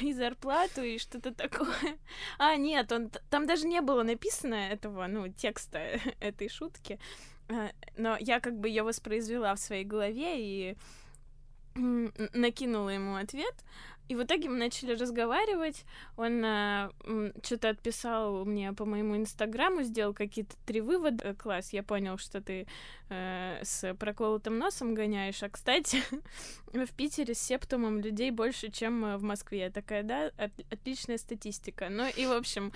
и 0.00 0.12
зарплату, 0.12 0.82
и 0.82 0.98
что-то 0.98 1.34
такое. 1.34 1.98
А, 2.38 2.56
нет, 2.56 2.92
он, 2.92 3.10
там 3.30 3.46
даже 3.46 3.66
не 3.66 3.80
было 3.80 4.02
написано 4.02 4.54
этого, 4.54 5.06
ну, 5.06 5.28
текста 5.28 5.78
этой 6.20 6.48
шутки. 6.48 6.98
А, 7.48 7.70
Но 7.96 8.16
я 8.20 8.40
как 8.40 8.58
бы 8.58 8.68
ее 8.68 8.82
воспроизвела 8.82 9.54
в 9.54 9.60
своей 9.60 9.84
голове 9.84 10.34
и 10.38 10.76
накинула 11.74 12.90
ему 12.90 13.16
ответ. 13.16 13.54
И 14.08 14.14
в 14.14 14.22
итоге 14.22 14.48
мы 14.48 14.56
начали 14.56 14.94
разговаривать. 14.94 15.84
Он 16.16 16.92
что-то 17.42 17.70
отписал 17.70 18.44
мне 18.44 18.72
по 18.72 18.84
моему 18.84 19.16
инстаграму, 19.16 19.82
сделал 19.82 20.14
какие-то 20.14 20.54
три 20.66 20.80
вывода. 20.80 21.28
Э, 21.28 21.34
Класс, 21.34 21.72
я 21.72 21.82
понял, 21.82 22.18
что 22.18 22.40
ты 22.40 22.66
э, 23.08 23.58
с 23.62 23.94
проколотым 23.94 24.58
носом 24.58 24.94
гоняешь. 24.94 25.42
А, 25.42 25.48
кстати, 25.48 26.02
в 26.72 26.92
Питере 26.94 27.34
с 27.34 27.40
септумом 27.40 28.00
людей 28.00 28.30
больше, 28.30 28.70
чем 28.70 29.04
э, 29.04 29.16
в 29.16 29.22
Москве. 29.22 29.60
Я 29.60 29.70
такая, 29.70 30.02
да, 30.02 30.30
от- 30.36 30.72
отличная 30.72 31.18
статистика. 31.18 31.88
Ну 31.88 32.06
и, 32.08 32.26
в 32.26 32.32
общем, 32.32 32.72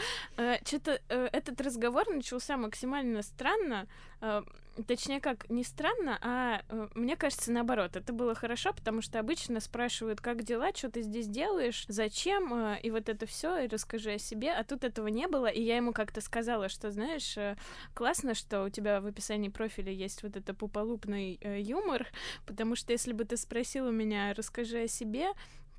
что-то 0.65 1.01
этот 1.09 1.61
разговор 1.61 2.09
начался 2.09 2.57
максимально 2.57 3.23
странно. 3.23 3.87
Э, 4.21 4.43
точнее, 4.85 5.21
как 5.21 5.49
не 5.51 5.65
странно, 5.65 6.19
а 6.21 6.63
э, 6.69 6.89
мне 6.95 7.17
кажется, 7.17 7.53
наоборот. 7.53 7.97
Это 7.97 8.13
было 8.13 8.35
хорошо, 8.35 8.73
потому 8.73 9.03
что 9.03 9.19
обычно 9.19 9.61
спрашивают, 9.61 10.21
как 10.21 10.43
дела, 10.43 10.73
что 10.75 10.91
ты 10.91 11.03
здесь 11.03 11.27
делаешь, 11.29 11.85
зачем, 11.89 12.53
э, 12.53 12.81
и 12.83 12.91
вот 12.91 13.09
это 13.09 13.27
все, 13.27 13.59
и 13.59 13.69
расскажи 13.69 14.13
о 14.13 14.19
себе. 14.19 14.53
А 14.53 14.65
тут 14.65 14.85
этого 14.85 15.09
не 15.09 15.27
было, 15.27 15.47
и 15.47 15.63
я 15.63 15.77
ему 15.77 15.93
как-то 15.93 16.21
сказала, 16.21 16.69
что, 16.69 16.91
знаешь, 16.91 17.37
э, 17.37 17.57
классно, 17.95 18.35
что 18.35 18.65
у 18.65 18.69
тебя 18.69 19.01
в 19.01 19.07
описании 19.07 19.49
профиля 19.49 19.93
есть 19.93 20.23
вот 20.23 20.37
это 20.37 20.55
пуполупный 20.55 21.39
э, 21.41 21.61
юмор, 21.61 22.07
потому 22.47 22.77
что 22.77 22.93
если 22.93 23.13
бы 23.13 23.25
ты 23.25 23.37
спросил 23.37 23.87
у 23.87 23.93
меня, 23.93 24.35
расскажи 24.35 24.83
о 24.83 24.89
себе, 24.89 25.29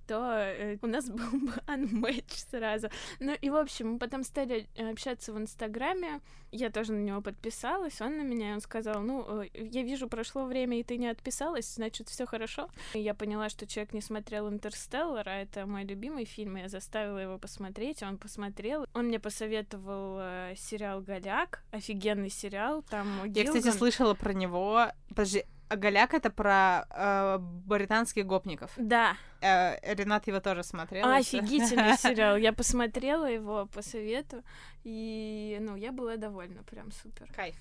то 0.08 0.38
э, 0.38 0.78
у 0.82 0.88
нас 0.88 1.10
был 1.10 1.32
бы 1.32 1.54
unmatch 1.68 2.50
сразу. 2.50 2.90
Ну 3.20 3.34
и, 3.40 3.50
в 3.50 3.56
общем, 3.56 3.94
мы 3.94 4.00
потом 4.00 4.24
стали 4.24 4.68
э, 4.76 4.92
общаться 4.92 5.34
в 5.34 5.38
Инстаграме, 5.38 6.22
я 6.52 6.70
тоже 6.70 6.92
на 6.92 7.00
него 7.00 7.22
подписалась, 7.22 8.02
он 8.02 8.18
на 8.18 8.24
меня, 8.24 8.52
и 8.52 8.54
он 8.54 8.62
сказал, 8.62 9.02
ну, 9.02 9.42
э, 9.42 9.48
я 9.54 9.84
вижу, 9.84 10.08
прошло 10.10 10.46
время, 10.46 10.80
и 10.80 10.84
ты 10.84 10.98
не 10.98 11.08
отписалась, 11.08 11.76
значит, 11.76 12.10
все 12.10 12.26
хорошо. 12.26 12.70
И 12.94 13.00
я 13.00 13.14
поняла, 13.14 13.50
что 13.50 13.66
человек 13.66 13.94
не 13.94 14.02
смотрел 14.02 14.50
«Интерстеллар», 14.50 15.28
а 15.30 15.42
это 15.42 15.66
мой 15.66 15.86
любимый 15.86 16.26
фильм, 16.26 16.58
и 16.58 16.62
я 16.62 16.68
заставила 16.68 17.18
его 17.18 17.38
посмотреть, 17.38 18.04
он 18.04 18.18
посмотрел. 18.18 18.86
Он 18.94 19.06
мне 19.06 19.20
посоветовал 19.20 20.18
э, 20.20 20.54
сериал 20.58 21.02
«Голяк», 21.02 21.64
офигенный 21.72 22.30
сериал, 22.30 22.84
там 22.84 23.08
Я, 23.34 23.46
кстати, 23.46 23.72
слышала 23.72 24.14
про 24.14 24.34
него. 24.34 24.88
Подожди, 25.10 25.46
Голяк 25.76 26.14
это 26.14 26.30
про 26.30 26.86
э, 26.90 27.38
британских 27.40 28.26
гопников. 28.26 28.72
Да. 28.78 29.16
Э, 29.42 29.78
Ренат 29.94 30.28
его 30.28 30.40
тоже 30.40 30.64
смотрел. 30.64 31.08
А, 31.08 31.18
офигительный 31.18 31.98
сериал. 31.98 32.38
Я 32.38 32.54
посмотрела 32.54 33.26
его 33.26 33.66
по 33.68 33.82
совету, 33.82 34.44
и, 34.84 35.58
ну, 35.62 35.76
я 35.76 35.92
была 35.92 36.18
довольна, 36.18 36.64
прям 36.64 36.92
супер. 36.92 37.28
Кайф. 37.36 37.56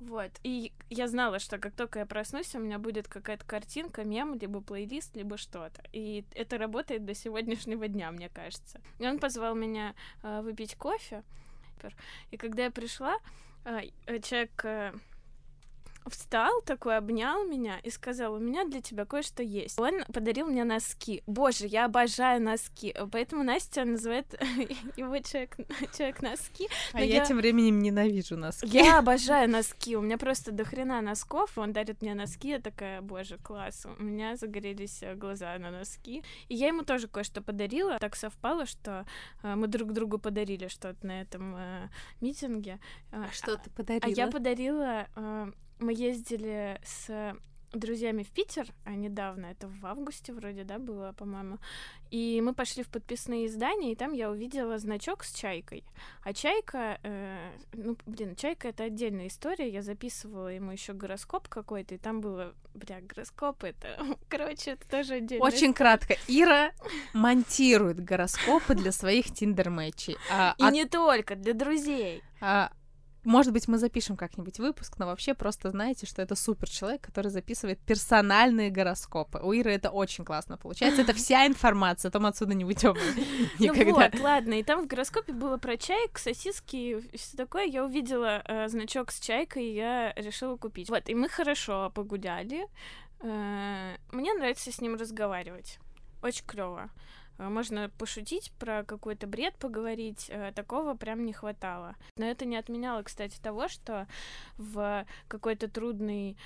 Вот. 0.00 0.30
И 0.42 0.72
я 0.90 1.08
знала, 1.08 1.38
что 1.38 1.58
как 1.58 1.74
только 1.74 2.00
я 2.00 2.06
проснусь, 2.06 2.54
у 2.54 2.58
меня 2.58 2.78
будет 2.78 3.08
какая-то 3.08 3.44
картинка, 3.44 4.04
мем, 4.04 4.34
либо 4.34 4.60
плейлист, 4.60 5.16
либо 5.16 5.36
что-то. 5.38 5.82
И 5.92 6.24
это 6.34 6.58
работает 6.58 7.04
до 7.04 7.14
сегодняшнего 7.14 7.88
дня, 7.88 8.10
мне 8.10 8.28
кажется. 8.28 8.80
И 8.98 9.06
он 9.06 9.18
позвал 9.18 9.54
меня 9.54 9.94
э, 10.22 10.40
выпить 10.42 10.76
кофе. 10.76 11.22
И 12.30 12.36
когда 12.36 12.64
я 12.64 12.70
пришла, 12.70 13.16
э, 13.64 13.88
человек... 14.20 14.64
Э, 16.04 16.10
встал 16.10 16.62
такой, 16.62 16.96
обнял 16.96 17.44
меня 17.44 17.78
и 17.82 17.90
сказал, 17.90 18.34
у 18.34 18.38
меня 18.38 18.64
для 18.64 18.80
тебя 18.80 19.04
кое-что 19.04 19.42
есть. 19.42 19.78
Он 19.78 20.04
подарил 20.12 20.46
мне 20.46 20.64
носки. 20.64 21.22
Боже, 21.26 21.66
я 21.66 21.86
обожаю 21.86 22.42
носки. 22.42 22.94
Поэтому 23.10 23.42
Настя 23.42 23.84
называет 23.84 24.34
его 24.96 25.18
человек, 25.18 25.56
человек 25.96 26.22
носки. 26.22 26.68
А 26.92 27.00
я, 27.00 27.16
я 27.16 27.24
тем 27.24 27.38
временем 27.38 27.80
ненавижу 27.80 28.36
носки. 28.36 28.66
Я 28.66 28.98
обожаю 28.98 29.48
носки. 29.50 29.96
У 29.96 30.02
меня 30.02 30.18
просто 30.18 30.52
до 30.52 30.64
хрена 30.64 31.00
носков. 31.00 31.56
Он 31.58 31.72
дарит 31.72 32.02
мне 32.02 32.14
носки. 32.14 32.48
Я 32.48 32.60
такая, 32.60 33.00
боже, 33.00 33.38
класс. 33.38 33.86
У 33.98 34.02
меня 34.02 34.36
загорелись 34.36 35.02
э, 35.02 35.14
глаза 35.14 35.58
на 35.58 35.70
носки. 35.70 36.22
И 36.48 36.54
я 36.54 36.68
ему 36.68 36.82
тоже 36.82 37.08
кое-что 37.08 37.42
подарила. 37.42 37.98
Так 37.98 38.16
совпало, 38.16 38.66
что 38.66 39.06
э, 39.42 39.54
мы 39.54 39.66
друг 39.68 39.92
другу 39.92 40.18
подарили 40.18 40.68
что-то 40.68 41.06
на 41.06 41.20
этом 41.20 41.54
э, 41.56 41.88
митинге. 42.20 42.78
А 43.10 43.30
что 43.32 43.56
ты 43.56 43.70
подарила? 43.70 44.04
А 44.04 44.08
я 44.08 44.26
подарила 44.28 45.06
э, 45.16 45.52
мы 45.84 45.92
ездили 45.92 46.80
с 46.84 47.34
друзьями 47.78 48.22
в 48.22 48.30
Питер, 48.30 48.66
а 48.84 48.90
недавно, 48.90 49.46
это 49.46 49.68
в 49.68 49.86
августе 49.86 50.32
вроде, 50.32 50.64
да, 50.64 50.78
было, 50.78 51.12
по-моему, 51.12 51.58
и 52.10 52.40
мы 52.40 52.54
пошли 52.54 52.82
в 52.82 52.88
подписные 52.88 53.46
издания, 53.46 53.92
и 53.92 53.96
там 53.96 54.12
я 54.12 54.30
увидела 54.30 54.78
значок 54.78 55.24
с 55.24 55.32
чайкой. 55.32 55.84
А 56.22 56.32
чайка, 56.32 56.98
э, 57.02 57.50
ну, 57.72 57.96
блин, 58.06 58.36
чайка— 58.36 58.68
это 58.68 58.84
отдельная 58.84 59.26
история, 59.26 59.68
я 59.68 59.82
записывала 59.82 60.48
ему 60.48 60.70
еще 60.70 60.92
гороскоп 60.92 61.48
какой-то, 61.48 61.94
и 61.94 61.98
там 61.98 62.20
было, 62.20 62.54
бля, 62.74 63.00
гороскоп— 63.00 63.64
это, 63.64 63.98
короче, 64.28 64.72
это 64.72 64.88
тоже 64.88 65.14
отдельно. 65.14 65.44
Очень 65.44 65.72
история. 65.72 65.74
кратко. 65.74 66.14
Ира 66.28 66.72
монтирует 67.12 68.02
гороскопы 68.02 68.74
для 68.74 68.92
своих 68.92 69.26
тиндер-мэчей. 69.26 70.16
А, 70.30 70.54
и 70.58 70.64
от... 70.64 70.72
не 70.72 70.84
только, 70.84 71.34
для 71.36 71.54
друзей. 71.54 72.22
А, 72.40 72.70
может 73.24 73.52
быть, 73.52 73.68
мы 73.68 73.78
запишем 73.78 74.16
как-нибудь 74.16 74.58
выпуск, 74.58 74.98
но 74.98 75.06
вообще 75.06 75.34
просто 75.34 75.70
знаете, 75.70 76.06
что 76.06 76.22
это 76.22 76.34
супер 76.34 76.68
человек, 76.68 77.02
который 77.02 77.30
записывает 77.30 77.78
персональные 77.80 78.70
гороскопы. 78.70 79.38
У 79.42 79.52
Иры 79.52 79.72
это 79.72 79.90
очень 79.90 80.24
классно 80.24 80.56
получается. 80.56 81.02
Это 81.02 81.12
вся 81.14 81.46
информация, 81.46 82.10
там 82.10 82.26
отсюда 82.26 82.54
не 82.54 82.64
уйдем 82.64 82.96
никогда. 83.58 83.84
Ну 83.84 83.94
вот, 83.94 84.20
ладно. 84.20 84.54
И 84.54 84.62
там 84.62 84.84
в 84.84 84.86
гороскопе 84.86 85.32
было 85.32 85.56
про 85.56 85.76
чайк, 85.76 86.18
сосиски 86.18 86.76
и 86.76 87.16
все 87.16 87.36
такое. 87.36 87.64
Я 87.64 87.84
увидела 87.84 88.42
э, 88.44 88.68
значок 88.68 89.10
с 89.10 89.20
чайкой, 89.20 89.66
и 89.66 89.74
я 89.74 90.12
решила 90.14 90.56
купить. 90.56 90.90
Вот, 90.90 91.08
и 91.08 91.14
мы 91.14 91.28
хорошо 91.28 91.90
погуляли. 91.94 92.66
Э, 93.20 93.96
мне 94.12 94.34
нравится 94.34 94.70
с 94.70 94.80
ним 94.80 94.96
разговаривать. 94.96 95.78
Очень 96.22 96.44
клево. 96.46 96.90
Э, 97.38 97.48
можно 97.48 97.90
пошутить 97.98 98.52
про 98.58 98.84
какой-то 98.84 99.26
бред, 99.26 99.54
поговорить. 99.56 100.26
Э, 100.28 100.52
такого 100.52 100.94
прям 100.94 101.24
не 101.24 101.32
хватало. 101.32 101.96
Но 102.16 102.24
это 102.24 102.44
не 102.44 102.56
отменяло, 102.56 103.02
кстати, 103.02 103.38
того, 103.40 103.68
что 103.68 104.06
в 104.56 105.06
какой-то 105.28 105.68
трудный 105.68 106.36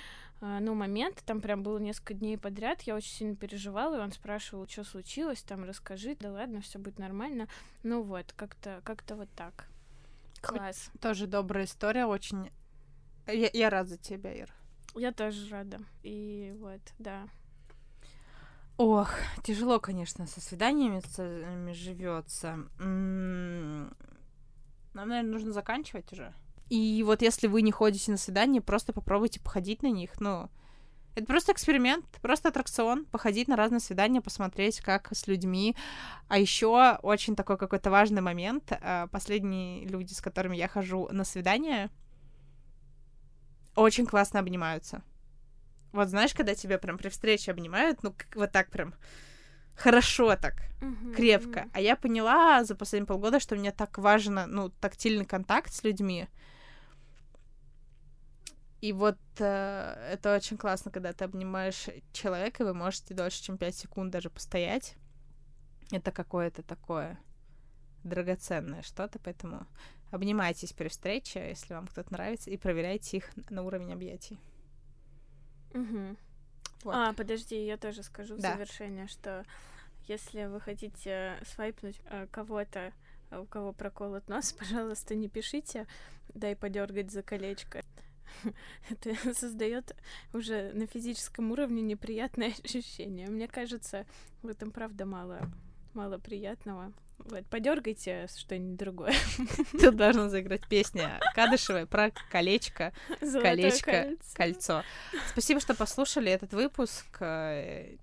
э, 0.41 0.57
ну, 0.61 0.73
момент, 0.73 1.21
там 1.25 1.41
прям 1.41 1.63
было 1.63 1.77
несколько 1.77 2.13
дней 2.13 2.37
подряд, 2.37 2.81
я 2.83 2.95
очень 2.95 3.11
сильно 3.11 3.35
переживала, 3.35 3.95
и 3.95 4.03
он 4.03 4.11
спрашивал, 4.11 4.67
что 4.67 4.83
случилось, 4.83 5.41
там, 5.43 5.63
расскажи, 5.63 6.15
да 6.19 6.31
ладно, 6.31 6.61
все 6.61 6.79
будет 6.79 6.99
нормально. 6.99 7.47
Ну 7.83 8.01
вот, 8.01 8.33
как-то 8.35 8.81
как 8.83 9.03
вот 9.09 9.29
так. 9.35 9.67
Класс. 10.41 10.89
Тоже 11.01 11.27
добрая 11.27 11.65
история, 11.65 12.05
очень... 12.05 12.49
Я, 13.27 13.49
я 13.53 13.69
рада 13.69 13.97
тебя, 13.97 14.37
Ира. 14.39 14.53
Я 14.95 15.11
тоже 15.11 15.49
рада. 15.49 15.79
И 16.01 16.55
вот, 16.57 16.81
да. 16.97 17.27
Ох, 18.79 19.09
тяжело, 19.43 19.77
конечно, 19.81 20.25
со 20.25 20.39
свиданиями 20.39 21.01
живется. 21.73 22.59
Нам, 22.77 23.89
наверное, 24.93 25.33
нужно 25.33 25.51
заканчивать 25.51 26.13
уже. 26.13 26.33
И 26.69 27.03
вот 27.05 27.21
если 27.21 27.47
вы 27.47 27.61
не 27.61 27.73
ходите 27.73 28.09
на 28.09 28.15
свидание, 28.15 28.61
просто 28.61 28.93
попробуйте 28.93 29.41
походить 29.41 29.83
на 29.83 29.87
них. 29.87 30.21
Ну, 30.21 30.49
это 31.13 31.25
просто 31.25 31.51
эксперимент, 31.51 32.05
просто 32.21 32.47
аттракцион, 32.47 33.03
походить 33.03 33.49
на 33.49 33.57
разные 33.57 33.81
свидания, 33.81 34.21
посмотреть, 34.21 34.79
как 34.79 35.13
с 35.13 35.27
людьми. 35.27 35.75
А 36.29 36.37
еще 36.37 36.99
очень 37.03 37.35
такой 37.35 37.57
какой-то 37.57 37.91
важный 37.91 38.21
момент. 38.21 38.71
А, 38.71 39.07
последние 39.07 39.85
люди, 39.89 40.13
с 40.13 40.21
которыми 40.21 40.55
я 40.55 40.69
хожу 40.69 41.09
на 41.11 41.25
свидание, 41.25 41.89
очень 43.75 44.05
классно 44.05 44.39
обнимаются. 44.39 45.03
Вот 45.91 46.09
знаешь, 46.09 46.33
когда 46.33 46.55
тебя 46.55 46.77
прям 46.77 46.97
при 46.97 47.09
встрече 47.09 47.51
обнимают, 47.51 48.03
ну, 48.03 48.15
вот 48.35 48.51
так 48.51 48.69
прям 48.69 48.93
хорошо 49.75 50.35
так, 50.35 50.55
uh-huh, 50.81 51.15
крепко. 51.15 51.59
Uh-huh. 51.61 51.69
А 51.73 51.81
я 51.81 51.95
поняла 51.95 52.63
за 52.63 52.75
последние 52.75 53.07
полгода, 53.07 53.39
что 53.39 53.55
мне 53.55 53.71
так 53.71 53.97
важно, 53.97 54.45
ну, 54.45 54.69
тактильный 54.69 55.25
контакт 55.25 55.73
с 55.73 55.83
людьми. 55.83 56.27
И 58.81 58.93
вот 58.93 59.17
э, 59.39 60.11
это 60.13 60.35
очень 60.35 60.57
классно, 60.57 60.91
когда 60.91 61.11
ты 61.11 61.25
обнимаешь 61.25 61.87
человека, 62.13 62.63
и 62.63 62.65
вы 62.65 62.73
можете 62.73 63.13
дольше, 63.13 63.43
чем 63.43 63.57
5 63.57 63.75
секунд 63.75 64.11
даже 64.11 64.29
постоять. 64.29 64.95
Это 65.91 66.11
какое-то 66.11 66.63
такое 66.63 67.19
драгоценное 68.03 68.81
что-то, 68.83 69.19
поэтому 69.19 69.67
обнимайтесь 70.11 70.71
при 70.71 70.87
встрече, 70.87 71.49
если 71.49 71.73
вам 71.73 71.87
кто-то 71.87 72.13
нравится, 72.13 72.49
и 72.49 72.57
проверяйте 72.57 73.17
их 73.17 73.29
на 73.49 73.63
уровень 73.63 73.91
объятий. 73.91 74.39
Угу. 75.73 76.15
Вот. 76.83 76.95
А, 76.95 77.13
подожди, 77.13 77.65
я 77.65 77.77
тоже 77.77 78.03
скажу 78.03 78.37
да. 78.37 78.51
в 78.51 78.53
завершение, 78.53 79.07
что 79.07 79.45
если 80.07 80.45
вы 80.45 80.59
хотите 80.61 81.37
свайпнуть 81.45 81.99
э, 82.05 82.27
кого-то, 82.31 82.93
у 83.31 83.45
кого 83.45 83.73
проколот 83.73 84.27
нос, 84.27 84.53
пожалуйста, 84.59 85.15
не 85.15 85.27
пишите, 85.27 85.87
дай 86.33 86.55
подергать 86.55 87.11
за 87.11 87.21
колечко. 87.21 87.83
Это 88.89 89.33
создает 89.33 89.95
уже 90.33 90.71
на 90.73 90.87
физическом 90.87 91.51
уровне 91.51 91.81
неприятное 91.81 92.53
ощущение. 92.63 93.27
Мне 93.27 93.47
кажется, 93.47 94.05
в 94.41 94.47
этом 94.47 94.71
правда 94.71 95.05
мало, 95.05 95.41
мало 95.93 96.17
приятного. 96.17 96.93
Вот, 97.25 97.45
подергайте 97.47 98.27
что-нибудь 98.35 98.77
другое. 98.77 99.13
Тут 99.79 99.95
должна 99.95 100.29
заиграть 100.29 100.67
песня 100.67 101.19
Кадышевой 101.35 101.85
про 101.85 102.11
колечко, 102.31 102.93
Золотое 103.21 103.41
колечко, 103.41 103.91
кольцо. 103.91 104.33
кольцо. 104.33 104.83
Спасибо, 105.29 105.59
что 105.59 105.75
послушали 105.75 106.31
этот 106.31 106.53
выпуск. 106.53 107.05
Я 107.21 107.95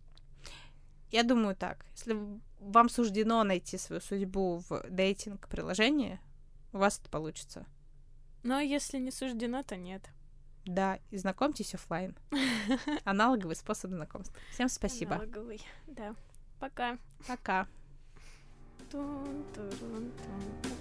думаю 1.23 1.57
так, 1.57 1.85
если 1.95 2.17
вам 2.61 2.89
суждено 2.89 3.43
найти 3.43 3.79
свою 3.79 4.01
судьбу 4.01 4.63
в 4.69 4.85
дейтинг-приложении, 4.89 6.21
у 6.73 6.79
вас 6.79 6.99
это 6.99 7.09
получится. 7.09 7.67
Но 8.43 8.61
если 8.61 8.99
не 8.99 9.11
суждено, 9.11 9.63
то 9.63 9.77
нет. 9.77 10.03
Да, 10.67 10.99
и 11.11 11.17
знакомьтесь 11.17 11.75
офлайн. 11.75 12.17
Аналоговый 13.05 13.57
способ 13.57 13.93
знакомства. 13.93 14.37
Всем 14.53 14.69
спасибо. 14.69 15.15
Аналоговый, 15.15 15.61
да. 15.87 16.15
Пока. 16.59 16.99
Пока. 17.27 17.67
Dun, 18.89 19.45
dun, 19.53 19.71
dun, 19.81 20.76